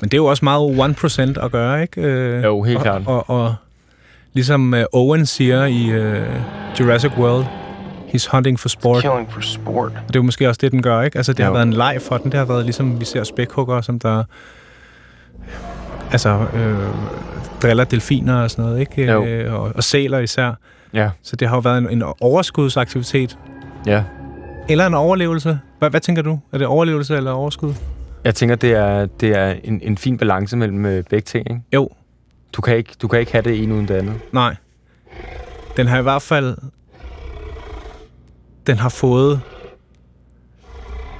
Men 0.00 0.10
det 0.10 0.14
er 0.14 0.18
jo 0.18 0.26
også 0.26 0.44
meget 0.44 0.96
1% 1.38 1.44
at 1.44 1.52
gøre, 1.52 1.82
ikke? 1.82 2.00
Øh, 2.02 2.44
Jo, 2.44 2.62
helt 2.62 2.76
og, 2.76 2.82
klart. 2.82 3.02
Og, 3.06 3.30
og, 3.30 3.44
og 3.46 3.54
ligesom 4.36 4.72
uh, 4.72 4.78
Owen 4.92 5.26
siger 5.26 5.64
i 5.64 5.82
uh, 6.00 6.26
Jurassic 6.80 7.12
World, 7.18 7.44
he's 8.14 8.28
hunting 8.32 8.60
for 8.60 8.68
sport. 8.68 9.02
Killing 9.02 9.32
for 9.32 9.40
sport. 9.40 9.92
Og 9.92 10.08
det 10.08 10.16
er 10.16 10.20
jo 10.20 10.22
måske 10.22 10.48
også 10.48 10.58
det, 10.62 10.72
den 10.72 10.82
gør, 10.82 11.02
ikke? 11.02 11.16
Altså, 11.16 11.32
det 11.32 11.40
har 11.44 11.46
Jo. 11.46 11.52
været 11.52 11.66
en 11.66 11.72
leg 11.72 11.98
for 12.00 12.16
den. 12.16 12.30
Det 12.32 12.38
har 12.38 12.44
været 12.46 12.64
ligesom, 12.64 13.00
vi 13.00 13.04
ser 13.04 13.24
spækhugger, 13.24 13.80
som 13.80 13.98
der... 13.98 14.24
Altså, 16.12 16.46
øh, 16.54 16.78
driller 17.62 17.84
delfiner 17.84 18.34
og 18.42 18.50
sådan 18.50 18.64
noget, 18.64 18.80
ikke? 18.80 19.12
Jo. 19.12 19.24
Øh, 19.24 19.54
og, 19.54 19.72
og 19.74 19.84
sæler 19.84 20.18
især. 20.18 20.52
Ja. 20.94 21.10
Så 21.22 21.36
det 21.36 21.48
har 21.48 21.56
jo 21.56 21.60
været 21.60 21.78
en, 21.78 21.90
en 21.90 22.02
overskudsaktivitet. 22.20 23.38
Ja. 23.86 24.02
Eller 24.68 24.86
en 24.86 24.94
overlevelse. 24.94 25.58
Hvad, 25.78 25.90
hvad 25.90 26.00
tænker 26.00 26.22
du? 26.22 26.38
Er 26.52 26.58
det 26.58 26.66
overlevelse 26.66 27.16
eller 27.16 27.30
overskud? 27.30 27.74
Jeg 28.24 28.34
tænker, 28.34 28.56
det 28.56 28.72
er, 28.72 29.06
det 29.06 29.38
er 29.38 29.54
en, 29.64 29.80
en 29.82 29.98
fin 29.98 30.18
balance 30.18 30.56
mellem 30.56 30.86
øh, 30.86 31.04
begge 31.10 31.24
ting, 31.24 31.50
ikke? 31.50 31.62
Jo, 31.74 31.88
Du 32.56 32.60
kan 32.62 32.76
ikke, 32.76 32.92
du 33.02 33.08
kan 33.08 33.20
ikke 33.20 33.32
have 33.32 33.42
det 33.42 33.62
ene 33.62 33.74
uden 33.74 33.88
det 33.88 33.94
andet. 33.94 34.14
nej. 34.32 34.56
Den 35.76 35.86
har 35.86 35.98
i 35.98 36.02
hvert 36.02 36.22
fald... 36.22 36.56
Den 38.66 38.76
har 38.78 38.88
fået... 38.88 39.40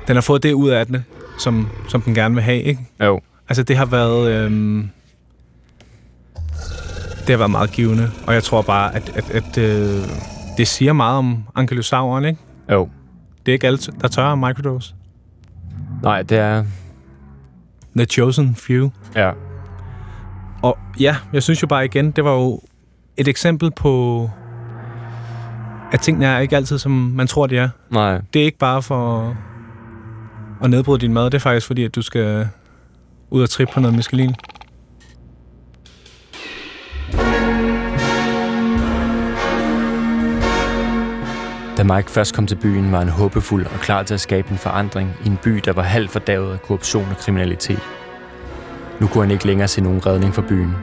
Den 0.09 0.17
har 0.17 0.21
fået 0.21 0.43
det 0.43 0.53
ud 0.53 0.69
af 0.69 0.87
den, 0.87 1.05
som, 1.39 1.69
som 1.89 2.03
den 2.03 2.15
gerne 2.15 2.35
vil 2.35 2.43
have, 2.45 2.63
ikke? 2.63 2.81
Jo. 3.01 3.21
Altså, 3.49 3.63
det 3.63 3.77
har 3.77 3.85
været... 3.87 4.31
Øhm, 4.33 4.91
det 7.19 7.29
har 7.31 7.37
været 7.37 7.51
meget 7.51 7.71
givende, 7.71 8.11
og 8.27 8.35
jeg 8.35 8.43
tror 8.43 8.63
bare, 8.63 8.95
at, 8.95 9.13
at, 9.17 9.31
at 9.31 9.59
øh, 9.59 10.03
det 10.59 10.69
siger 10.69 10.93
meget 10.93 11.19
om 11.19 11.45
ankylosauren, 11.55 12.25
ikke? 12.25 12.41
Jo. 12.73 12.89
Det 13.47 13.53
er 13.53 13.55
ikke 13.55 13.67
alle, 13.67 13.79
der 14.01 14.09
tør 14.09 14.35
microdose. 14.35 14.95
Nej, 16.03 16.23
det 16.23 16.39
er... 16.39 16.65
The 17.97 18.05
chosen 18.07 18.55
few. 18.55 18.91
Ja. 19.15 19.33
Og 20.63 20.79
ja, 21.01 21.17
jeg 21.33 21.43
synes 21.43 21.63
jo 21.63 21.67
bare 21.67 21.85
igen, 21.85 22.11
det 22.11 22.25
var 22.25 22.33
jo 22.33 22.61
et 23.17 23.29
eksempel 23.29 23.71
på, 23.71 24.31
at 25.93 26.01
tingene 26.01 26.27
er 26.27 26.39
ikke 26.39 26.57
altid, 26.57 26.79
som 26.79 26.93
man 26.93 27.27
tror, 27.27 27.47
de 27.47 27.59
er. 27.59 27.69
Nej. 27.91 28.21
Det 28.35 28.41
er 28.41 28.45
ikke 28.45 28.59
bare 28.59 28.83
for 28.83 29.37
at 30.63 30.71
nedbryde 30.71 30.99
din 31.01 31.13
mad, 31.13 31.25
det 31.25 31.35
er 31.35 31.39
faktisk 31.39 31.67
fordi, 31.67 31.85
at 31.85 31.95
du 31.95 32.03
skal 32.03 32.49
ud 33.31 33.43
og 33.43 33.51
trippe 33.51 33.73
på 33.75 33.81
noget 33.81 33.97
meskalin. 33.97 34.35
Da 41.77 41.83
Mike 41.83 42.11
først 42.11 42.35
kom 42.35 42.47
til 42.47 42.57
byen, 42.57 42.93
var 42.93 42.99
han 42.99 43.09
håbefuld 43.09 43.67
og 43.67 43.81
klar 43.81 44.03
til 44.03 44.15
at 44.15 44.21
skabe 44.21 44.51
en 44.51 44.59
forandring 44.59 45.11
i 45.25 45.29
en 45.29 45.39
by, 45.43 45.51
der 45.65 45.73
var 45.73 45.83
halvt 45.83 46.11
fordavet 46.11 46.53
af 46.53 46.63
korruption 46.63 47.07
og 47.11 47.17
kriminalitet. 47.17 47.81
Nu 49.01 49.07
kunne 49.07 49.25
han 49.25 49.31
ikke 49.31 49.47
længere 49.47 49.69
se 49.69 49.81
nogen 49.81 50.07
redning 50.07 50.35
for 50.35 50.43
byen. 50.43 50.75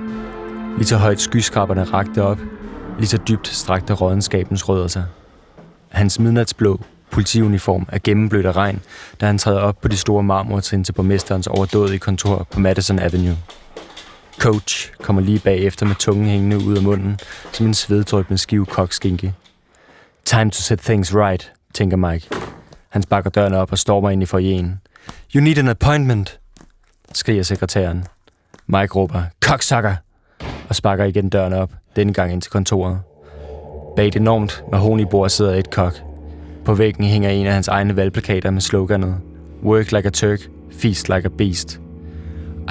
Lige 0.77 0.87
så 0.87 0.97
højt 0.97 1.21
skyskraberne 1.21 1.83
rakte 1.83 2.23
op, 2.23 2.39
lige 2.97 3.07
så 3.07 3.17
dybt 3.17 3.47
strakte 3.47 3.93
rådenskabens 3.93 4.69
rødder 4.69 4.87
sig. 4.87 5.05
Hans 5.89 6.19
midnatsblå 6.19 6.79
politiuniform 7.11 7.85
er 7.91 7.99
gennemblødt 8.03 8.45
af 8.45 8.55
regn, 8.55 8.81
da 9.21 9.25
han 9.25 9.37
træder 9.37 9.59
op 9.59 9.81
på 9.81 9.87
de 9.87 9.97
store 9.97 10.23
marmortrin 10.23 10.83
til 10.83 10.93
borgmesterens 10.93 11.47
overdådige 11.47 11.99
kontor 11.99 12.47
på 12.51 12.59
Madison 12.59 12.99
Avenue. 12.99 13.37
Coach 14.39 14.91
kommer 15.01 15.21
lige 15.21 15.39
bagefter 15.39 15.85
med 15.85 15.95
tungen 15.95 16.27
hængende 16.27 16.57
ud 16.57 16.77
af 16.77 16.83
munden, 16.83 17.19
som 17.51 17.65
en 17.65 17.73
sveddrøbende 17.73 18.37
skive 18.37 18.65
kokskinke. 18.65 19.33
Time 20.25 20.51
to 20.51 20.61
set 20.61 20.79
things 20.79 21.15
right, 21.15 21.51
tænker 21.73 21.97
Mike. 21.97 22.27
Han 22.89 23.01
sparker 23.01 23.29
døren 23.29 23.53
op 23.53 23.71
og 23.71 23.77
stormer 23.77 24.09
ind 24.09 24.23
i 24.23 24.25
forjen. 24.25 24.81
You 25.35 25.41
need 25.41 25.57
an 25.57 25.67
appointment, 25.67 26.39
skriger 27.17 27.43
sekretæren. 27.43 28.05
Mike 28.67 28.93
råber, 28.95 29.23
koksakker! 29.41 29.95
og 30.69 30.75
sparker 30.75 31.03
igen 31.03 31.29
døren 31.29 31.53
op, 31.53 31.71
denne 31.95 32.13
gang 32.13 32.33
ind 32.33 32.41
til 32.41 32.51
kontoret. 32.51 32.99
Bag 33.95 34.07
et 34.07 34.15
enormt 34.15 34.63
mahonibord 34.71 35.29
sidder 35.29 35.53
et 35.53 35.69
kok. 35.69 35.93
På 36.65 36.73
væggen 36.73 37.05
hænger 37.05 37.29
en 37.29 37.45
af 37.45 37.53
hans 37.53 37.67
egne 37.67 37.95
valgplakater 37.95 38.51
med 38.51 38.61
sloganet 38.61 39.15
Work 39.63 39.91
like 39.91 40.07
a 40.07 40.09
Turk, 40.09 40.39
feast 40.71 41.09
like 41.09 41.25
a 41.25 41.29
beast. 41.37 41.79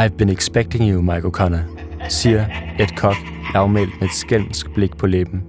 I've 0.00 0.16
been 0.18 0.28
expecting 0.28 0.90
you, 0.90 1.02
Mike 1.02 1.28
O'Connor, 1.28 1.60
siger 2.08 2.44
et 2.80 2.96
kok 2.96 3.16
lavmældt 3.54 4.00
med 4.00 4.08
et 4.08 4.14
skælmsk 4.14 4.70
blik 4.74 4.96
på 4.96 5.06
læben. 5.06 5.42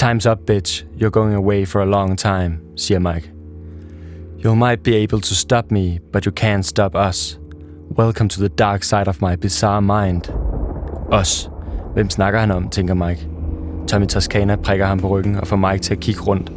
Time's 0.00 0.30
up, 0.30 0.38
bitch. 0.46 0.84
You're 1.00 1.10
going 1.10 1.34
away 1.34 1.66
for 1.66 1.80
a 1.80 1.84
long 1.84 2.18
time, 2.18 2.58
siger 2.76 2.98
Mike. 2.98 3.32
You 4.44 4.54
might 4.54 4.82
be 4.82 4.96
able 4.96 5.20
to 5.20 5.34
stop 5.34 5.70
me, 5.70 5.98
but 6.12 6.24
you 6.24 6.32
can't 6.40 6.62
stop 6.62 6.94
us. 7.08 7.40
Welcome 7.96 8.28
to 8.28 8.40
the 8.40 8.48
dark 8.48 8.82
side 8.82 9.08
of 9.08 9.22
my 9.22 9.36
bizarre 9.36 9.80
mind. 9.82 10.22
Os. 11.10 11.50
Hvem 11.94 12.10
snakker 12.10 12.40
han 12.40 12.50
om, 12.50 12.68
tænker 12.68 12.94
Mike. 12.94 13.28
Tommy 13.88 14.06
Toscana 14.06 14.56
prikker 14.56 14.86
ham 14.86 15.00
på 15.00 15.08
ryggen 15.08 15.36
og 15.36 15.46
får 15.46 15.56
Mike 15.56 15.82
til 15.82 15.94
at 15.94 16.00
kigge 16.00 16.20
rundt. 16.20 16.52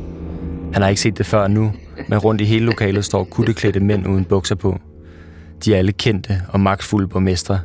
Han 0.73 0.81
har 0.81 0.89
ikke 0.89 1.01
set 1.01 1.17
det 1.17 1.25
før 1.25 1.47
nu, 1.47 1.71
men 2.07 2.19
rundt 2.19 2.41
i 2.41 2.45
hele 2.45 2.65
lokalet 2.65 3.05
står 3.05 3.23
kutteklædte 3.23 3.79
mænd 3.79 4.07
uden 4.07 4.25
bukser 4.25 4.55
på. 4.55 4.79
De 5.65 5.73
er 5.73 5.77
alle 5.77 5.91
kendte 5.91 6.41
og 6.49 6.59
magtfulde 6.59 7.07
borgmestre. 7.07 7.59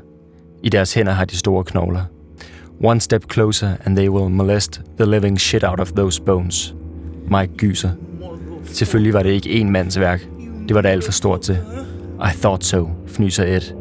I 0.63 0.69
deres 0.69 0.95
hænder 0.95 1.13
har 1.13 1.25
de 1.25 1.37
store 1.37 1.65
knogler. 1.65 2.03
One 2.85 3.01
step 3.01 3.33
closer, 3.33 3.71
and 3.85 3.97
they 3.97 4.09
will 4.09 4.31
molest 4.31 4.81
the 4.99 5.11
living 5.11 5.41
shit 5.41 5.65
out 5.65 5.81
of 5.81 5.93
those 5.93 6.23
bones. 6.23 6.75
Mike 7.31 7.53
gyser. 7.57 7.91
Selvfølgelig 8.65 9.13
var 9.13 9.23
det 9.23 9.31
ikke 9.31 9.49
én 9.61 9.71
mands 9.71 10.01
værk. 10.01 10.27
Det 10.69 10.75
var 10.75 10.81
da 10.81 10.89
alt 10.89 11.05
for 11.05 11.13
stort 11.13 11.41
til. 11.41 11.59
I 12.21 12.33
thought 12.33 12.65
so, 12.65 12.91
fnyser 13.07 13.45
Ed. 13.45 13.75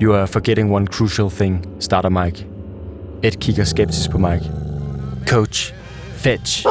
You 0.00 0.14
are 0.14 0.26
forgetting 0.26 0.70
one 0.70 0.86
crucial 0.86 1.30
thing, 1.30 1.66
starter 1.80 2.08
Mike. 2.08 2.46
Ed 3.22 3.32
kigger 3.40 3.64
skeptisk 3.64 4.10
på 4.10 4.18
Mike. 4.18 4.44
Coach, 5.26 5.74
fetch. 6.12 6.66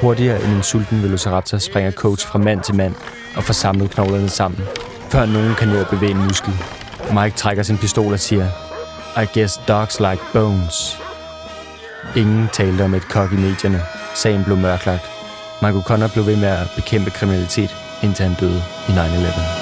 Hurtigere 0.00 0.44
end 0.44 0.52
en 0.52 0.62
sulten 0.62 1.02
velociraptor 1.02 1.58
springer 1.58 1.90
Coach 1.90 2.26
fra 2.26 2.38
mand 2.38 2.60
til 2.60 2.74
mand 2.74 2.94
og 3.36 3.44
får 3.44 3.52
samlet 3.52 3.90
knoglerne 3.90 4.28
sammen, 4.28 4.60
før 5.10 5.26
nogen 5.26 5.54
kan 5.54 5.68
nå 5.68 5.74
at 5.74 5.88
bevæge 5.90 6.10
en 6.10 6.24
muskel. 6.24 6.52
Mike 7.22 7.36
trækker 7.36 7.62
sin 7.62 7.78
pistol 7.78 8.12
og 8.12 8.20
siger, 8.20 8.46
I 9.22 9.26
guess 9.34 9.60
dogs 9.68 10.00
like 10.00 10.22
bones. 10.32 10.98
Ingen 12.16 12.48
talte 12.52 12.84
om 12.84 12.94
et 12.94 13.08
kok 13.08 13.32
i 13.32 13.36
medierne. 13.36 13.82
Sagen 14.14 14.44
blev 14.44 14.56
mørklagt. 14.56 15.10
Mike 15.62 15.82
Connor 15.82 16.08
blev 16.08 16.26
ved 16.26 16.36
med 16.36 16.48
at 16.48 16.72
bekæmpe 16.76 17.10
kriminalitet, 17.10 17.76
indtil 18.02 18.24
han 18.24 18.36
døde 18.40 18.62
i 18.88 18.92
9-11. 18.92 19.61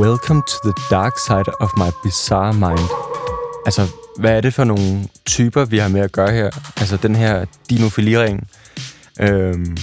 Welcome 0.00 0.42
to 0.46 0.56
the 0.64 0.74
dark 0.90 1.18
side 1.18 1.48
of 1.60 1.70
my 1.76 1.90
bizarre 2.02 2.54
mind. 2.54 2.88
Altså, 3.66 3.86
hvad 4.18 4.36
er 4.36 4.40
det 4.40 4.54
for 4.54 4.64
nogle 4.64 5.08
typer, 5.26 5.64
vi 5.64 5.78
har 5.78 5.88
med 5.88 6.00
at 6.00 6.12
gøre 6.12 6.32
her? 6.32 6.50
Altså, 6.76 6.96
den 6.96 7.16
her 7.16 7.44
dinofiliring. 7.70 8.48
Øhm, 9.20 9.76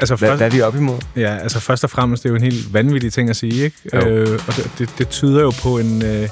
Altså, 0.00 0.16
hvad, 0.16 0.28
først, 0.28 0.38
hvad 0.38 0.46
er 0.46 0.50
vi 0.50 0.60
op 0.60 0.76
imod? 0.76 0.98
Ja, 1.16 1.36
altså 1.36 1.60
først 1.60 1.84
og 1.84 1.90
fremmest, 1.90 2.22
det 2.22 2.28
er 2.28 2.30
jo 2.30 2.36
en 2.36 2.42
helt 2.42 2.74
vanvittig 2.74 3.12
ting 3.12 3.30
at 3.30 3.36
sige, 3.36 3.64
ikke? 3.64 3.76
Jo. 3.94 3.98
Øh, 3.98 4.40
og 4.48 4.56
det, 4.56 4.70
det, 4.78 4.90
det 4.98 5.08
tyder 5.08 5.40
jo 5.40 5.52
på 5.62 5.78
en, 5.78 6.02
øh, 6.04 6.22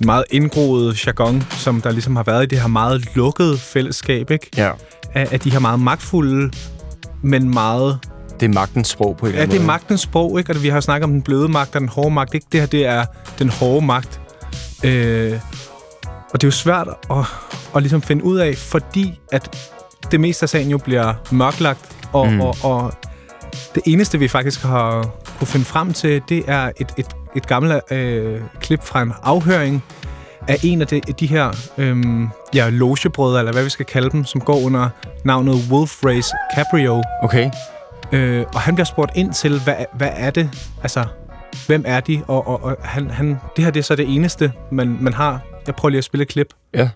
en 0.00 0.06
meget 0.06 0.24
indgroet 0.30 1.06
jargon, 1.06 1.42
som 1.50 1.80
der 1.80 1.90
ligesom 1.90 2.16
har 2.16 2.22
været 2.22 2.42
i 2.42 2.46
det 2.46 2.60
her 2.60 2.68
meget 2.68 3.08
lukkede 3.14 3.58
fællesskab, 3.58 4.30
ikke? 4.30 4.50
Ja. 4.56 4.70
Af, 5.14 5.28
af 5.32 5.40
de 5.40 5.50
her 5.50 5.58
meget 5.58 5.80
magtfulde, 5.80 6.50
men 7.22 7.50
meget... 7.50 7.98
Det 8.40 8.48
er 8.48 8.52
magtens 8.54 8.88
sprog 8.88 9.16
på 9.16 9.26
en 9.26 9.28
eller 9.28 9.38
Ja, 9.38 9.42
anden 9.42 9.50
det 9.50 9.56
er 9.56 9.60
måde. 9.62 9.66
magtens 9.66 10.00
sprog, 10.00 10.38
ikke? 10.38 10.52
Og 10.52 10.62
vi 10.62 10.68
har 10.68 10.80
snakket 10.80 11.04
om 11.04 11.10
den 11.10 11.22
bløde 11.22 11.48
magt 11.48 11.74
og 11.74 11.80
den 11.80 11.88
hårde 11.88 12.10
magt, 12.10 12.34
ikke? 12.34 12.46
Det 12.52 12.60
her, 12.60 12.66
det 12.66 12.86
er 12.86 13.04
den 13.38 13.48
hårde 13.48 13.86
magt. 13.86 14.20
Øh, 14.84 15.40
og 16.32 16.40
det 16.40 16.44
er 16.44 16.48
jo 16.48 16.52
svært 16.52 16.88
at, 17.10 17.16
at 17.76 17.82
ligesom 17.82 18.02
finde 18.02 18.24
ud 18.24 18.36
af, 18.38 18.56
fordi 18.56 19.20
at 19.32 19.56
det 20.10 20.20
meste 20.20 20.42
af 20.42 20.48
sagen 20.48 20.68
jo 20.70 20.78
bliver 20.78 21.14
mørklagt, 21.30 21.80
og, 22.12 22.28
Mm. 22.32 22.40
og, 22.40 22.56
og 22.62 22.92
det 23.74 23.82
eneste, 23.86 24.18
vi 24.18 24.28
faktisk 24.28 24.62
har 24.62 25.10
kunne 25.38 25.46
finde 25.48 25.66
frem 25.66 25.92
til, 25.92 26.22
det 26.28 26.44
er 26.46 26.70
et, 26.80 26.94
et, 26.96 27.06
et 27.36 27.46
gammelt 27.46 27.92
øh, 27.92 28.40
klip 28.60 28.82
fra 28.82 29.02
en 29.02 29.12
afhøring 29.22 29.84
af 30.48 30.56
en 30.62 30.80
af 30.80 30.86
de, 30.86 31.00
de 31.00 31.26
her 31.26 31.50
øhm, 31.78 32.28
ja, 32.54 32.68
logebrødre, 32.68 33.38
eller 33.38 33.52
hvad 33.52 33.64
vi 33.64 33.70
skal 33.70 33.86
kalde 33.86 34.10
dem, 34.10 34.24
som 34.24 34.40
går 34.40 34.60
under 34.64 34.88
navnet 35.24 35.54
Wolf 35.70 36.04
Race 36.04 36.30
Caprio. 36.56 37.02
Okay. 37.22 37.50
Øh, 38.12 38.44
og 38.54 38.60
han 38.60 38.74
bliver 38.74 38.84
spurgt 38.84 39.12
ind 39.14 39.32
til, 39.32 39.60
hvad, 39.64 39.84
hvad 39.94 40.10
er 40.12 40.30
det? 40.30 40.70
Altså, 40.82 41.06
hvem 41.66 41.82
er 41.86 42.00
de? 42.00 42.22
Og, 42.28 42.46
og, 42.46 42.62
og 42.62 42.76
han, 42.82 43.10
han, 43.10 43.38
det 43.56 43.64
her 43.64 43.70
det 43.70 43.80
er 43.80 43.84
så 43.84 43.96
det 43.96 44.14
eneste, 44.14 44.52
man, 44.72 44.98
man 45.00 45.12
har. 45.12 45.40
Jeg 45.66 45.74
prøver 45.74 45.90
lige 45.90 45.98
at 45.98 46.04
spille 46.04 46.22
et 46.22 46.28
klip. 46.28 46.54
Ja. 46.74 46.88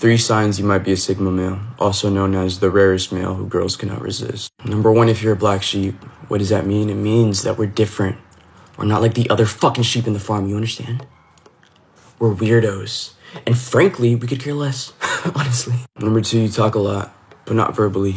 Three 0.00 0.18
signs 0.18 0.56
you 0.56 0.66
might 0.66 0.84
be 0.84 0.92
a 0.92 0.96
Sigma 0.96 1.30
male, 1.30 1.58
also 1.80 2.10
known 2.10 2.34
as 2.34 2.58
the 2.58 2.68
rarest 2.68 3.12
male 3.12 3.34
who 3.34 3.48
girls 3.48 3.76
cannot 3.76 4.02
resist. 4.02 4.50
Number 4.64 4.90
one, 4.90 5.10
if 5.10 5.22
you're 5.22 5.32
a 5.32 5.38
black 5.38 5.62
sheep, 5.62 5.94
what 6.28 6.40
does 6.40 6.48
that 6.48 6.66
mean? 6.66 6.90
It 6.90 6.96
means 6.96 7.42
that 7.42 7.56
we're 7.58 7.72
different. 7.74 8.16
We're 8.78 8.88
not 8.88 9.02
like 9.02 9.14
the 9.14 9.30
other 9.30 9.46
fucking 9.46 9.84
sheep 9.84 10.06
in 10.06 10.12
the 10.12 10.18
farm, 10.18 10.48
you 10.48 10.56
understand? 10.56 11.06
We're 12.18 12.34
weirdos. 12.34 13.12
And 13.46 13.56
frankly, 13.56 14.16
we 14.16 14.26
could 14.26 14.40
care 14.40 14.54
less, 14.54 14.92
honestly. 15.36 15.74
Number 16.00 16.20
two, 16.20 16.40
you 16.40 16.48
talk 16.48 16.74
a 16.74 16.80
lot, 16.80 17.14
but 17.44 17.54
not 17.54 17.76
verbally, 17.76 18.16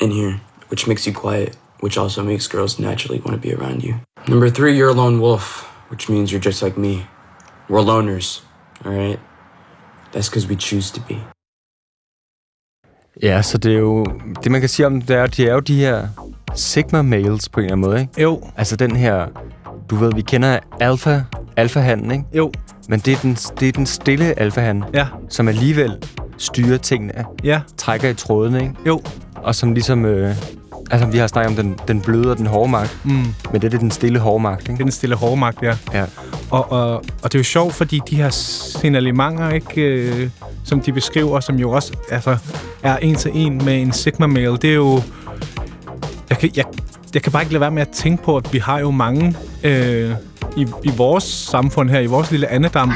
in 0.00 0.10
here, 0.10 0.40
which 0.70 0.86
makes 0.86 1.06
you 1.06 1.12
quiet, 1.14 1.56
which 1.80 1.98
also 1.98 2.22
makes 2.22 2.48
girls 2.48 2.78
naturally 2.78 3.20
want 3.26 3.42
to 3.42 3.48
be 3.48 3.54
around 3.54 3.82
you. 3.82 3.94
Number 4.28 4.50
three, 4.50 4.72
you're 4.78 4.90
a 4.90 4.94
lone 5.04 5.20
wolf, 5.20 5.64
which 5.90 6.08
means 6.08 6.30
you're 6.32 6.44
just 6.50 6.62
like 6.62 6.76
me. 6.80 6.94
We're 7.68 7.84
loners, 7.84 8.42
alright? 8.84 9.18
That's 10.12 10.28
because 10.28 10.48
we 10.48 10.56
choose 10.56 10.90
to 10.92 11.00
be. 11.08 11.16
Ja, 13.22 13.42
så 13.42 13.58
det 13.58 13.74
er 13.74 13.78
jo... 13.78 14.04
Det, 14.44 14.52
man 14.52 14.60
kan 14.60 14.68
sige 14.68 14.86
om 14.86 15.00
det 15.02 15.16
er, 15.16 15.26
de 15.26 15.46
er 15.48 15.52
jo 15.54 15.60
de 15.60 15.76
her 15.80 16.08
Sigma 16.54 17.02
males 17.02 17.48
på 17.48 17.60
en 17.60 17.64
eller 17.64 17.72
anden 17.76 17.90
måde, 17.90 18.00
ikke? 18.00 18.22
Jo. 18.22 18.42
Altså 18.56 18.76
den 18.76 18.96
her... 18.96 19.26
Du 19.90 19.96
ved, 19.96 20.12
vi 20.14 20.22
kender 20.22 20.58
alfa, 20.80 21.22
alfahanden, 21.56 22.10
ikke? 22.10 22.24
Jo. 22.34 22.52
Men 22.88 23.00
det 23.00 23.12
er 23.12 23.18
den, 23.22 23.34
det 23.34 23.68
er 23.68 23.72
den 23.72 23.86
stille 23.86 24.38
alfahan, 24.38 24.84
Ja. 24.94 25.06
som 25.28 25.48
alligevel 25.48 26.02
styrer 26.38 26.78
tingene, 26.78 27.24
Ja. 27.44 27.60
trækker 27.76 28.08
i 28.08 28.14
trådene, 28.14 28.62
ikke? 28.62 28.74
Jo. 28.86 29.00
Og 29.42 29.54
som 29.54 29.72
ligesom... 29.72 30.04
Øh, 30.04 30.36
altså, 30.90 31.06
vi 31.06 31.18
har 31.18 31.26
snakket 31.26 31.58
om 31.58 31.64
den, 31.64 31.78
den 31.88 32.00
bløde 32.00 32.30
og 32.30 32.38
den 32.38 32.46
hårde 32.46 32.70
magt. 32.70 32.98
Mm. 33.04 33.10
Men 33.52 33.62
det 33.62 33.74
er 33.74 33.78
den 33.78 33.90
stille 33.90 34.18
hårde 34.18 34.42
magt, 34.42 34.60
ikke? 34.60 34.72
Det 34.72 34.80
er 34.80 34.84
den 34.84 34.92
stille 34.92 35.14
hårde 35.16 35.36
magt, 35.36 35.62
ja. 35.62 35.76
Ja. 35.92 36.04
Og, 36.50 36.72
og, 36.72 36.94
og 36.94 37.22
det 37.22 37.34
er 37.34 37.38
jo 37.38 37.44
sjovt, 37.44 37.74
fordi 37.74 38.00
de 38.10 38.16
her 38.16 38.30
signalementer, 38.30 39.50
ikke, 39.50 39.82
øh, 39.82 40.30
som 40.64 40.80
de 40.80 40.92
beskriver, 40.92 41.40
som 41.40 41.56
jo 41.56 41.70
også 41.70 41.92
altså, 42.10 42.36
er 42.82 42.96
en 42.96 43.14
til 43.14 43.30
en 43.34 43.64
med 43.64 43.82
en 43.82 43.92
Sigma-mail, 43.92 44.62
det 44.62 44.70
er 44.70 44.74
jo... 44.74 45.02
Jeg 46.30 46.38
kan, 46.38 46.50
jeg, 46.56 46.64
jeg 47.14 47.22
kan 47.22 47.32
bare 47.32 47.42
ikke 47.42 47.52
lade 47.52 47.60
være 47.60 47.70
med 47.70 47.82
at 47.82 47.88
tænke 47.88 48.22
på, 48.22 48.36
at 48.36 48.52
vi 48.52 48.58
har 48.58 48.78
jo 48.80 48.90
mange 48.90 49.36
øh, 49.64 50.10
i, 50.56 50.66
i 50.82 50.90
vores 50.96 51.24
samfund 51.24 51.90
her, 51.90 52.00
i 52.00 52.06
vores 52.06 52.30
lille 52.30 52.48
andedam, 52.48 52.92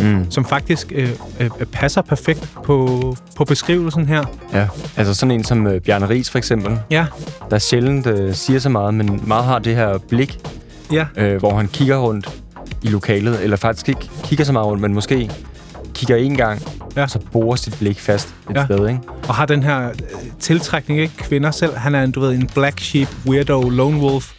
Mm. 0.00 0.30
som 0.30 0.44
faktisk 0.44 0.92
øh, 0.94 1.10
øh, 1.40 1.50
passer 1.72 2.02
perfekt 2.02 2.48
på, 2.64 3.16
på 3.36 3.44
beskrivelsen 3.44 4.06
her. 4.06 4.24
Ja, 4.52 4.68
altså 4.96 5.14
sådan 5.14 5.30
en 5.30 5.44
som 5.44 5.66
øh, 5.66 5.80
Bjarne 5.80 6.08
Ries 6.08 6.30
for 6.30 6.38
eksempel, 6.38 6.78
Ja, 6.90 7.06
der 7.50 7.58
sjældent 7.58 8.06
øh, 8.06 8.34
siger 8.34 8.58
så 8.58 8.68
meget, 8.68 8.94
men 8.94 9.20
meget 9.26 9.44
har 9.44 9.58
det 9.58 9.76
her 9.76 9.98
blik, 9.98 10.38
ja, 10.92 11.06
øh, 11.16 11.36
hvor 11.38 11.56
han 11.56 11.68
kigger 11.68 11.96
rundt 11.98 12.42
i 12.82 12.88
lokalet, 12.88 13.42
eller 13.44 13.56
faktisk 13.56 13.88
ikke 13.88 14.10
kigger 14.24 14.44
så 14.44 14.52
meget 14.52 14.66
rundt, 14.66 14.80
men 14.82 14.94
måske 14.94 15.30
kigger 15.94 16.16
en 16.16 16.36
gang, 16.36 16.62
Ja. 16.96 17.02
og 17.02 17.10
så 17.10 17.18
borer 17.32 17.56
sit 17.56 17.76
blik 17.78 18.00
fast 18.00 18.34
et 18.50 18.56
Ja. 18.56 18.64
sted, 18.64 18.88
ikke? 18.88 19.00
og 19.28 19.34
har 19.34 19.46
den 19.46 19.62
her 19.62 19.88
øh, 19.88 19.94
tiltrækning, 20.40 21.00
ikke? 21.00 21.16
Kvinder 21.16 21.50
selv. 21.50 21.76
Han 21.76 21.94
er 21.94 22.02
en, 22.02 22.10
du 22.10 22.20
ved, 22.20 22.30
en 22.34 22.46
black 22.54 22.80
sheep, 22.80 23.08
weirdo, 23.26 23.60
lone 23.68 24.00
wolf. 24.00 24.32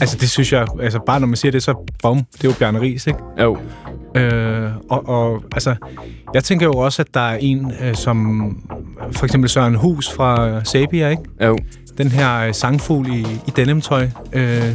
Altså, 0.00 0.16
det 0.20 0.30
synes 0.30 0.52
jeg, 0.52 0.66
altså 0.82 0.98
bare 1.06 1.20
når 1.20 1.26
man 1.26 1.36
siger 1.36 1.52
det, 1.52 1.62
så 1.62 1.74
bum, 2.02 2.16
det 2.32 2.44
er 2.44 2.48
jo 2.48 2.54
Bjarne 2.58 2.80
Ries, 2.80 3.06
ikke? 3.06 3.18
Jo. 3.40 3.58
Øh, 4.14 4.70
og, 4.90 5.08
og 5.08 5.42
altså, 5.54 5.74
jeg 6.34 6.44
tænker 6.44 6.66
jo 6.66 6.72
også, 6.72 7.02
at 7.02 7.14
der 7.14 7.20
er 7.20 7.36
en, 7.40 7.72
øh, 7.82 7.94
som 7.94 8.42
for 9.12 9.24
eksempel 9.24 9.50
Søren 9.50 9.74
Hus 9.74 10.10
fra 10.10 10.48
øh, 10.48 10.64
Sabia, 10.64 11.08
ikke? 11.08 11.22
Jo. 11.44 11.58
Den 11.98 12.08
her 12.08 12.38
øh, 12.40 12.54
sangfugl 12.54 13.08
i, 13.08 13.20
i 13.20 13.50
denimtøj. 13.56 14.08
Øh, 14.32 14.74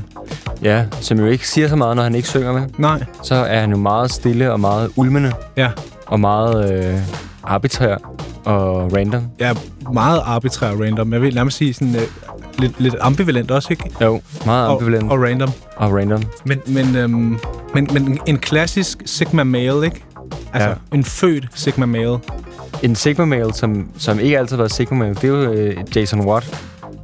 Ja, 0.64 0.86
som 1.02 1.20
jo 1.20 1.26
ikke 1.26 1.48
siger 1.48 1.68
så 1.68 1.76
meget, 1.76 1.96
når 1.96 2.04
han 2.04 2.16
ikke 2.16 2.28
synger 2.28 2.54
med. 2.54 2.62
nej, 2.78 3.04
Så 3.24 3.36
er 3.36 3.60
han 3.60 3.72
jo 3.72 3.78
meget 3.78 4.12
stille 4.12 4.52
og 4.52 4.60
meget 4.60 4.92
ulmende, 4.96 5.32
ja. 5.58 5.70
Og 6.08 6.20
meget 6.20 6.86
øh, 6.94 7.00
arbitrær 7.44 7.96
og 8.46 8.94
random. 8.98 9.24
Er 9.40 9.54
meget 9.94 10.22
arbitrær 10.26 10.70
og 10.72 10.80
random. 10.80 11.14
Jeg 11.14 11.22
vil 11.22 11.36
nærmest 11.36 11.58
sige 11.58 11.74
sådan 11.74 11.96
øh, 11.96 12.02
lidt, 12.60 12.80
lidt 12.82 12.96
ambivalent 13.02 13.52
også, 13.52 13.68
ikke? 13.72 13.92
Jo, 14.02 14.22
meget 14.46 14.68
ambivalent 14.68 15.04
Og, 15.04 15.18
og 15.18 15.24
random. 15.24 15.50
og 15.76 15.94
random. 15.94 16.24
Men, 16.46 16.60
men, 16.68 16.96
øhm, 16.96 17.40
men, 17.74 17.88
men 17.94 18.20
en 18.26 18.38
klassisk 18.38 19.02
Sigma 19.06 19.44
male, 19.44 19.86
ikke? 19.86 20.04
Altså, 20.54 20.70
Ja. 20.70 20.76
en 20.94 21.04
født 21.04 21.48
Sigma 21.54 21.86
male. 21.86 22.18
En 22.84 22.96
Sigma 22.96 23.26
male, 23.26 23.54
som, 23.54 23.90
som 23.98 24.20
ikke 24.20 24.38
altid 24.40 24.56
har 24.56 24.62
været 24.62 24.74
Sigma 24.74 24.98
male, 24.98 25.14
det 25.16 25.24
er 25.24 25.28
jo 25.28 25.52
øh, 25.52 25.78
Jason 25.96 26.22
Watt. 26.22 26.62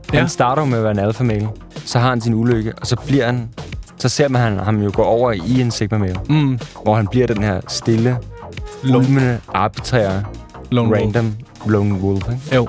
Han 0.10 0.20
Ja. 0.20 0.28
starter 0.28 0.66
med 0.66 0.78
at 0.78 0.84
være 0.84 0.92
en 0.92 1.00
alpha 1.00 1.24
male. 1.24 1.50
Så 1.86 2.00
har 2.00 2.10
han 2.10 2.22
sin 2.22 2.34
ulykke, 2.34 2.74
og 2.82 2.88
så 2.88 2.96
bliver 3.08 3.26
han... 3.26 3.50
Så 3.98 4.10
ser 4.10 4.28
man 4.30 4.42
han, 4.42 4.58
ham 4.60 4.82
jo 4.82 4.92
gå 4.94 5.02
over 5.04 5.32
i 5.32 5.62
en 5.62 5.72
Sigma 5.72 5.98
male, 5.98 6.16
Mm, 6.30 6.60
hvor 6.84 6.96
han 6.96 7.08
bliver 7.08 7.28
den 7.28 7.44
her 7.44 7.62
stille, 7.68 8.18
ulmende, 8.86 9.40
arbitrære, 9.54 10.24
lone 10.72 10.90
wolf. 10.90 11.02
random 11.02 11.34
lone 11.68 11.94
wolf. 12.00 12.24
Ikke? 12.32 12.56
Jo. 12.56 12.68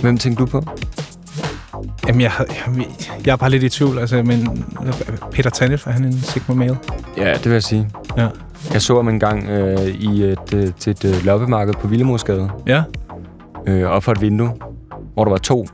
Hvem 0.00 0.18
tænker 0.18 0.44
du 0.44 0.46
på? 0.50 0.64
Jamen, 2.08 2.20
jeg, 2.20 2.32
jeg, 2.76 2.86
jeg 3.26 3.32
er 3.32 3.36
bare 3.36 3.50
lidt 3.50 3.62
i 3.62 3.68
tvivl. 3.68 3.98
Altså, 3.98 4.22
men 4.22 4.64
Peter 5.32 5.50
Tanef, 5.50 5.86
er 5.86 5.90
han 5.90 6.04
en 6.04 6.12
Sigma 6.12 6.54
male? 6.54 6.78
Ja, 7.16 7.32
det 7.34 7.44
vil 7.44 7.52
jeg 7.52 7.62
sige. 7.62 7.90
Ja. 8.16 8.28
Jeg 8.72 8.82
så 8.82 8.96
ham 8.96 9.08
en 9.08 9.20
gang 9.20 9.48
øh, 9.48 9.86
i 9.86 10.22
et, 10.22 10.54
øh, 10.54 10.72
til 10.78 10.90
et 10.90 11.04
øh, 11.04 11.24
loppemarked 11.24 11.74
på 11.74 11.88
Villemorsgade, 11.88 12.50
Ja. 12.66 12.82
øh, 13.66 13.84
op 13.84 14.04
for 14.04 14.12
et 14.12 14.20
vindue, 14.20 14.50
hvor 15.14 15.24
der 15.24 15.30
var 15.30 15.38
to, 15.38 15.66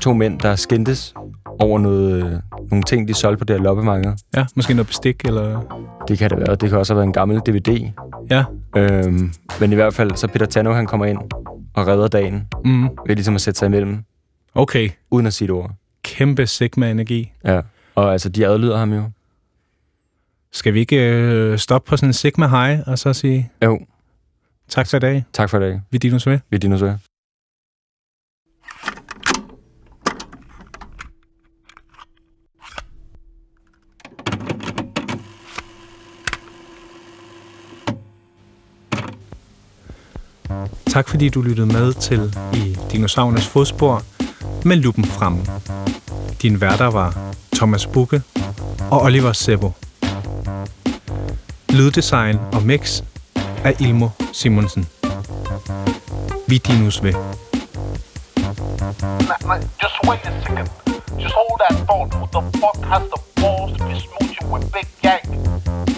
to 0.00 0.12
mænd, 0.12 0.40
der 0.40 0.56
skændtes 0.56 1.14
over 1.58 1.78
noget, 1.78 2.24
øh, 2.24 2.32
nogle 2.70 2.82
ting, 2.82 3.08
de 3.08 3.14
solgte 3.14 3.38
på 3.38 3.44
det 3.44 3.56
her 3.56 3.62
loppemarked. 3.64 4.12
Ja, 4.36 4.46
måske 4.56 4.74
noget 4.74 4.86
bestik, 4.86 5.24
eller... 5.24 5.60
Det 6.08 6.18
kan 6.18 6.30
det 6.30 6.38
være. 6.38 6.56
Det 6.56 6.68
kan 6.68 6.78
også 6.78 6.92
have 6.92 6.96
været 6.96 7.06
en 7.06 7.12
gammel 7.12 7.38
DVD. 7.40 7.90
Ja. 8.30 8.44
Øhm, 8.76 9.32
men 9.60 9.72
i 9.72 9.74
hvert 9.74 9.94
fald, 9.94 10.16
så 10.16 10.26
Peter 10.28 10.46
Tano, 10.46 10.72
han 10.72 10.86
kommer 10.86 11.06
ind 11.06 11.18
og 11.74 11.86
redder 11.86 12.08
dagen 12.08 12.46
Mm. 12.64 12.82
ved 12.82 13.16
ligesom 13.16 13.34
at 13.34 13.40
sætte 13.40 13.58
sig 13.58 13.66
imellem, 13.66 13.98
Okay. 14.54 14.90
uden 15.10 15.26
at 15.26 15.32
sige 15.32 15.46
et 15.46 15.50
ord. 15.52 15.70
Kæmpe 16.02 16.46
Sigma-energi. 16.46 17.32
Ja. 17.44 17.60
Og 17.94 18.12
altså, 18.12 18.28
de 18.28 18.46
adlyder 18.46 18.76
ham 18.78 18.92
jo. 18.92 19.02
Skal 20.52 20.74
vi 20.74 20.80
ikke 20.80 20.96
øh, 20.96 21.58
stoppe 21.58 21.88
på 21.88 21.96
sådan 21.96 22.08
en 22.08 22.12
Sigma 22.12 22.46
high, 22.48 22.80
og 22.86 22.98
så 22.98 23.12
sige 23.12 23.50
Jo, 23.64 23.80
tak 24.68 24.86
for 24.86 24.96
i 24.96 25.00
dag? 25.00 25.24
tak 25.32 25.50
for 25.50 25.58
i 25.58 25.60
dag. 25.60 25.80
Vi 25.90 25.96
er 25.96 25.98
dinos 25.98 26.26
ved. 26.26 26.38
Vi 26.50 26.54
er 26.54 26.58
dinosaur. 26.58 26.98
Tak 40.90 41.08
fordi 41.08 41.28
du 41.28 41.42
lyttede 41.42 41.66
med 41.66 41.92
til 41.92 42.36
i 42.54 42.76
Dinosaurernes 42.92 43.46
fodspor 43.46 44.02
med 44.64 44.76
luppen 44.76 45.04
frem. 45.04 45.38
Din 46.42 46.60
værter 46.60 46.86
var 46.86 47.34
Thomas 47.56 47.86
Bukke 47.86 48.22
og 48.90 49.02
Oliver 49.02 49.32
Sebo. 49.32 49.72
Lyddesign 51.68 52.38
og 52.52 52.62
mix 52.62 53.02
af 53.64 53.74
Ilmo 53.80 54.08
Simonsen. 54.32 54.88
Vi 56.48 56.58
dinos 56.58 57.02
ved. 57.02 57.14
Just 59.82 59.96
wait 60.08 60.20
a 60.24 60.32
second. 60.46 60.68
Just 61.22 61.34
hold 61.34 61.58
that 61.62 61.74
thought. 61.88 62.14
Who 62.14 62.26
the 62.36 62.42
fuck 62.60 62.78
has 62.92 63.02
the 63.14 63.20
balls 63.40 63.70
to 63.78 63.84
be 63.88 63.94
smooching 64.04 64.48
with 64.52 64.64
Big 64.72 64.88
Gang? 65.02 65.24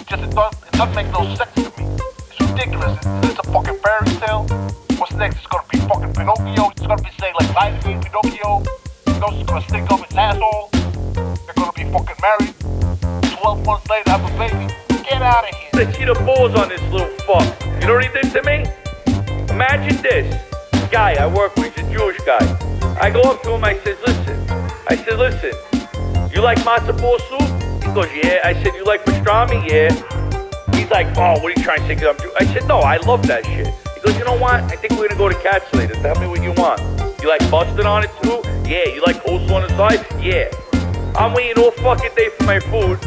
Just 0.09 0.23
it 0.23 0.31
doesn't, 0.37 0.57
it 0.67 0.73
doesn't 0.79 0.95
make 0.95 1.09
no 1.17 1.21
sense 1.39 1.55
to 1.65 1.69
me. 1.77 1.85
It's 2.29 2.39
ridiculous. 2.49 2.93
Is 2.99 3.29
this 3.29 3.39
a 3.43 3.45
fucking 3.53 3.79
fairy 3.83 4.07
tale? 4.21 4.62
What's 5.03 5.15
next? 5.15 5.35
It's 5.35 5.47
gonna 5.47 5.67
be 5.69 5.79
fucking 5.79 6.13
Pinocchio. 6.13 6.69
It's 6.69 6.87
gonna 6.87 7.03
be 7.03 7.09
saying 7.19 7.33
like 7.37 7.53
Lightning 7.53 8.01
Pinocchio. 8.01 8.63
Those 9.03 9.35
is 9.35 9.43
gonna 9.43 9.61
stick 9.67 9.91
up 9.91 9.99
his 9.99 10.15
asshole. 10.15 10.69
They're 10.71 11.53
gonna 11.57 11.73
be 11.73 11.83
fucking 11.91 12.15
married. 12.23 12.55
12 13.35 13.65
months 13.65 13.89
later 13.89 14.11
have 14.11 14.23
a 14.23 14.37
baby. 14.39 14.73
Get 15.03 15.21
out 15.21 15.43
of 15.43 15.53
here. 15.53 15.69
I 15.73 15.91
see 15.91 16.05
the 16.05 16.13
balls 16.23 16.55
on 16.55 16.69
this 16.69 16.81
little 16.83 17.09
fuck. 17.27 17.43
You 17.81 17.87
know 17.87 17.95
what 17.95 18.05
he 18.05 18.13
did 18.13 18.31
to 18.31 18.43
me? 18.47 18.63
Imagine 19.53 20.01
this. 20.01 20.41
Guy 20.89 21.15
I 21.19 21.27
work 21.27 21.53
with, 21.57 21.75
he's 21.75 21.85
a 21.85 21.91
Jewish 21.91 22.21
guy. 22.21 22.39
I 23.01 23.09
go 23.09 23.23
up 23.23 23.43
to 23.43 23.55
him, 23.55 23.63
I 23.65 23.77
says, 23.79 23.97
listen. 24.07 24.39
I 24.87 24.95
said, 24.95 25.19
listen, 25.19 25.51
you 26.33 26.39
like 26.39 26.59
matzo 26.59 26.97
ball 26.97 27.19
soup? 27.27 27.83
He 27.83 27.93
goes, 27.93 28.07
yeah. 28.23 28.39
I 28.45 28.53
said, 28.53 28.73
you 28.73 28.85
like 28.85 29.03
pastrami? 29.03 29.67
Yeah. 29.67 29.91
He's 30.73 30.89
like, 30.89 31.07
oh, 31.17 31.43
what 31.43 31.51
are 31.51 31.59
you 31.59 31.61
trying 31.61 31.85
to 31.89 31.99
say? 31.99 32.07
I'm 32.07 32.17
Jew-" 32.19 32.33
I 32.39 32.45
said, 32.45 32.69
no, 32.69 32.79
I 32.79 32.95
love 33.03 33.27
that 33.27 33.45
shit. 33.45 33.82
He 34.03 34.09
goes, 34.09 34.19
you 34.19 34.25
know 34.25 34.37
what? 34.37 34.55
I 34.55 34.75
think 34.75 34.99
we're 34.99 35.07
gonna 35.07 35.17
go 35.17 35.29
to 35.29 35.41
Cats 35.41 35.73
later. 35.73 35.93
Tell 35.93 36.19
me 36.19 36.27
what 36.27 36.43
you 36.43 36.51
want. 36.51 36.81
You 37.21 37.29
like 37.29 37.39
mustard 37.49 37.85
on 37.85 38.03
it 38.03 38.11
too? 38.21 38.41
Yeah. 38.69 38.89
You 38.93 39.01
like 39.01 39.23
coleslaw 39.23 39.55
on 39.55 39.61
the 39.61 39.69
side? 39.77 40.05
Yeah. 40.21 40.51
I'm 41.15 41.33
waiting 41.33 41.63
all 41.63 41.71
fucking 41.71 42.11
day 42.13 42.27
for 42.37 42.43
my 42.43 42.59
food. 42.59 42.99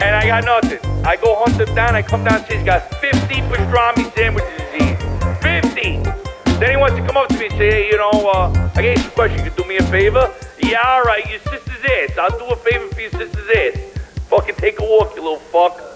And 0.00 0.16
I 0.16 0.28
got 0.28 0.44
nothing. 0.44 0.80
I 1.04 1.16
go 1.16 1.34
hunt 1.44 1.60
him 1.60 1.74
down. 1.74 1.94
I 1.94 2.00
come 2.00 2.24
downstairs. 2.24 2.60
He's 2.60 2.64
got 2.64 2.88
50 3.02 3.18
pastrami 3.52 4.14
sandwiches 4.14 4.62
eat. 4.80 4.96
50. 5.44 6.58
Then 6.58 6.70
he 6.70 6.76
wants 6.78 6.96
to 6.96 7.04
come 7.04 7.18
up 7.18 7.28
to 7.28 7.36
me 7.36 7.44
and 7.44 7.54
say, 7.58 7.70
hey, 7.70 7.88
you 7.88 7.98
know, 7.98 8.30
uh, 8.32 8.70
I 8.76 8.80
got 8.80 8.96
you 8.96 8.96
some 8.96 9.10
question. 9.10 9.44
You 9.44 9.50
can 9.50 9.62
do 9.62 9.68
me 9.68 9.76
a 9.76 9.82
favor? 9.82 10.32
Yeah, 10.58 10.80
all 10.86 11.02
right. 11.02 11.28
Your 11.28 11.40
sister's 11.40 11.84
ass. 11.84 12.16
I'll 12.16 12.38
do 12.38 12.46
a 12.46 12.56
favor 12.56 12.88
for 12.94 13.00
your 13.02 13.10
sister's 13.10 13.50
ass. 13.54 13.76
Fucking 14.30 14.54
take 14.54 14.80
a 14.80 14.84
walk, 14.84 15.14
you 15.16 15.22
little 15.22 15.36
fuck. 15.36 15.95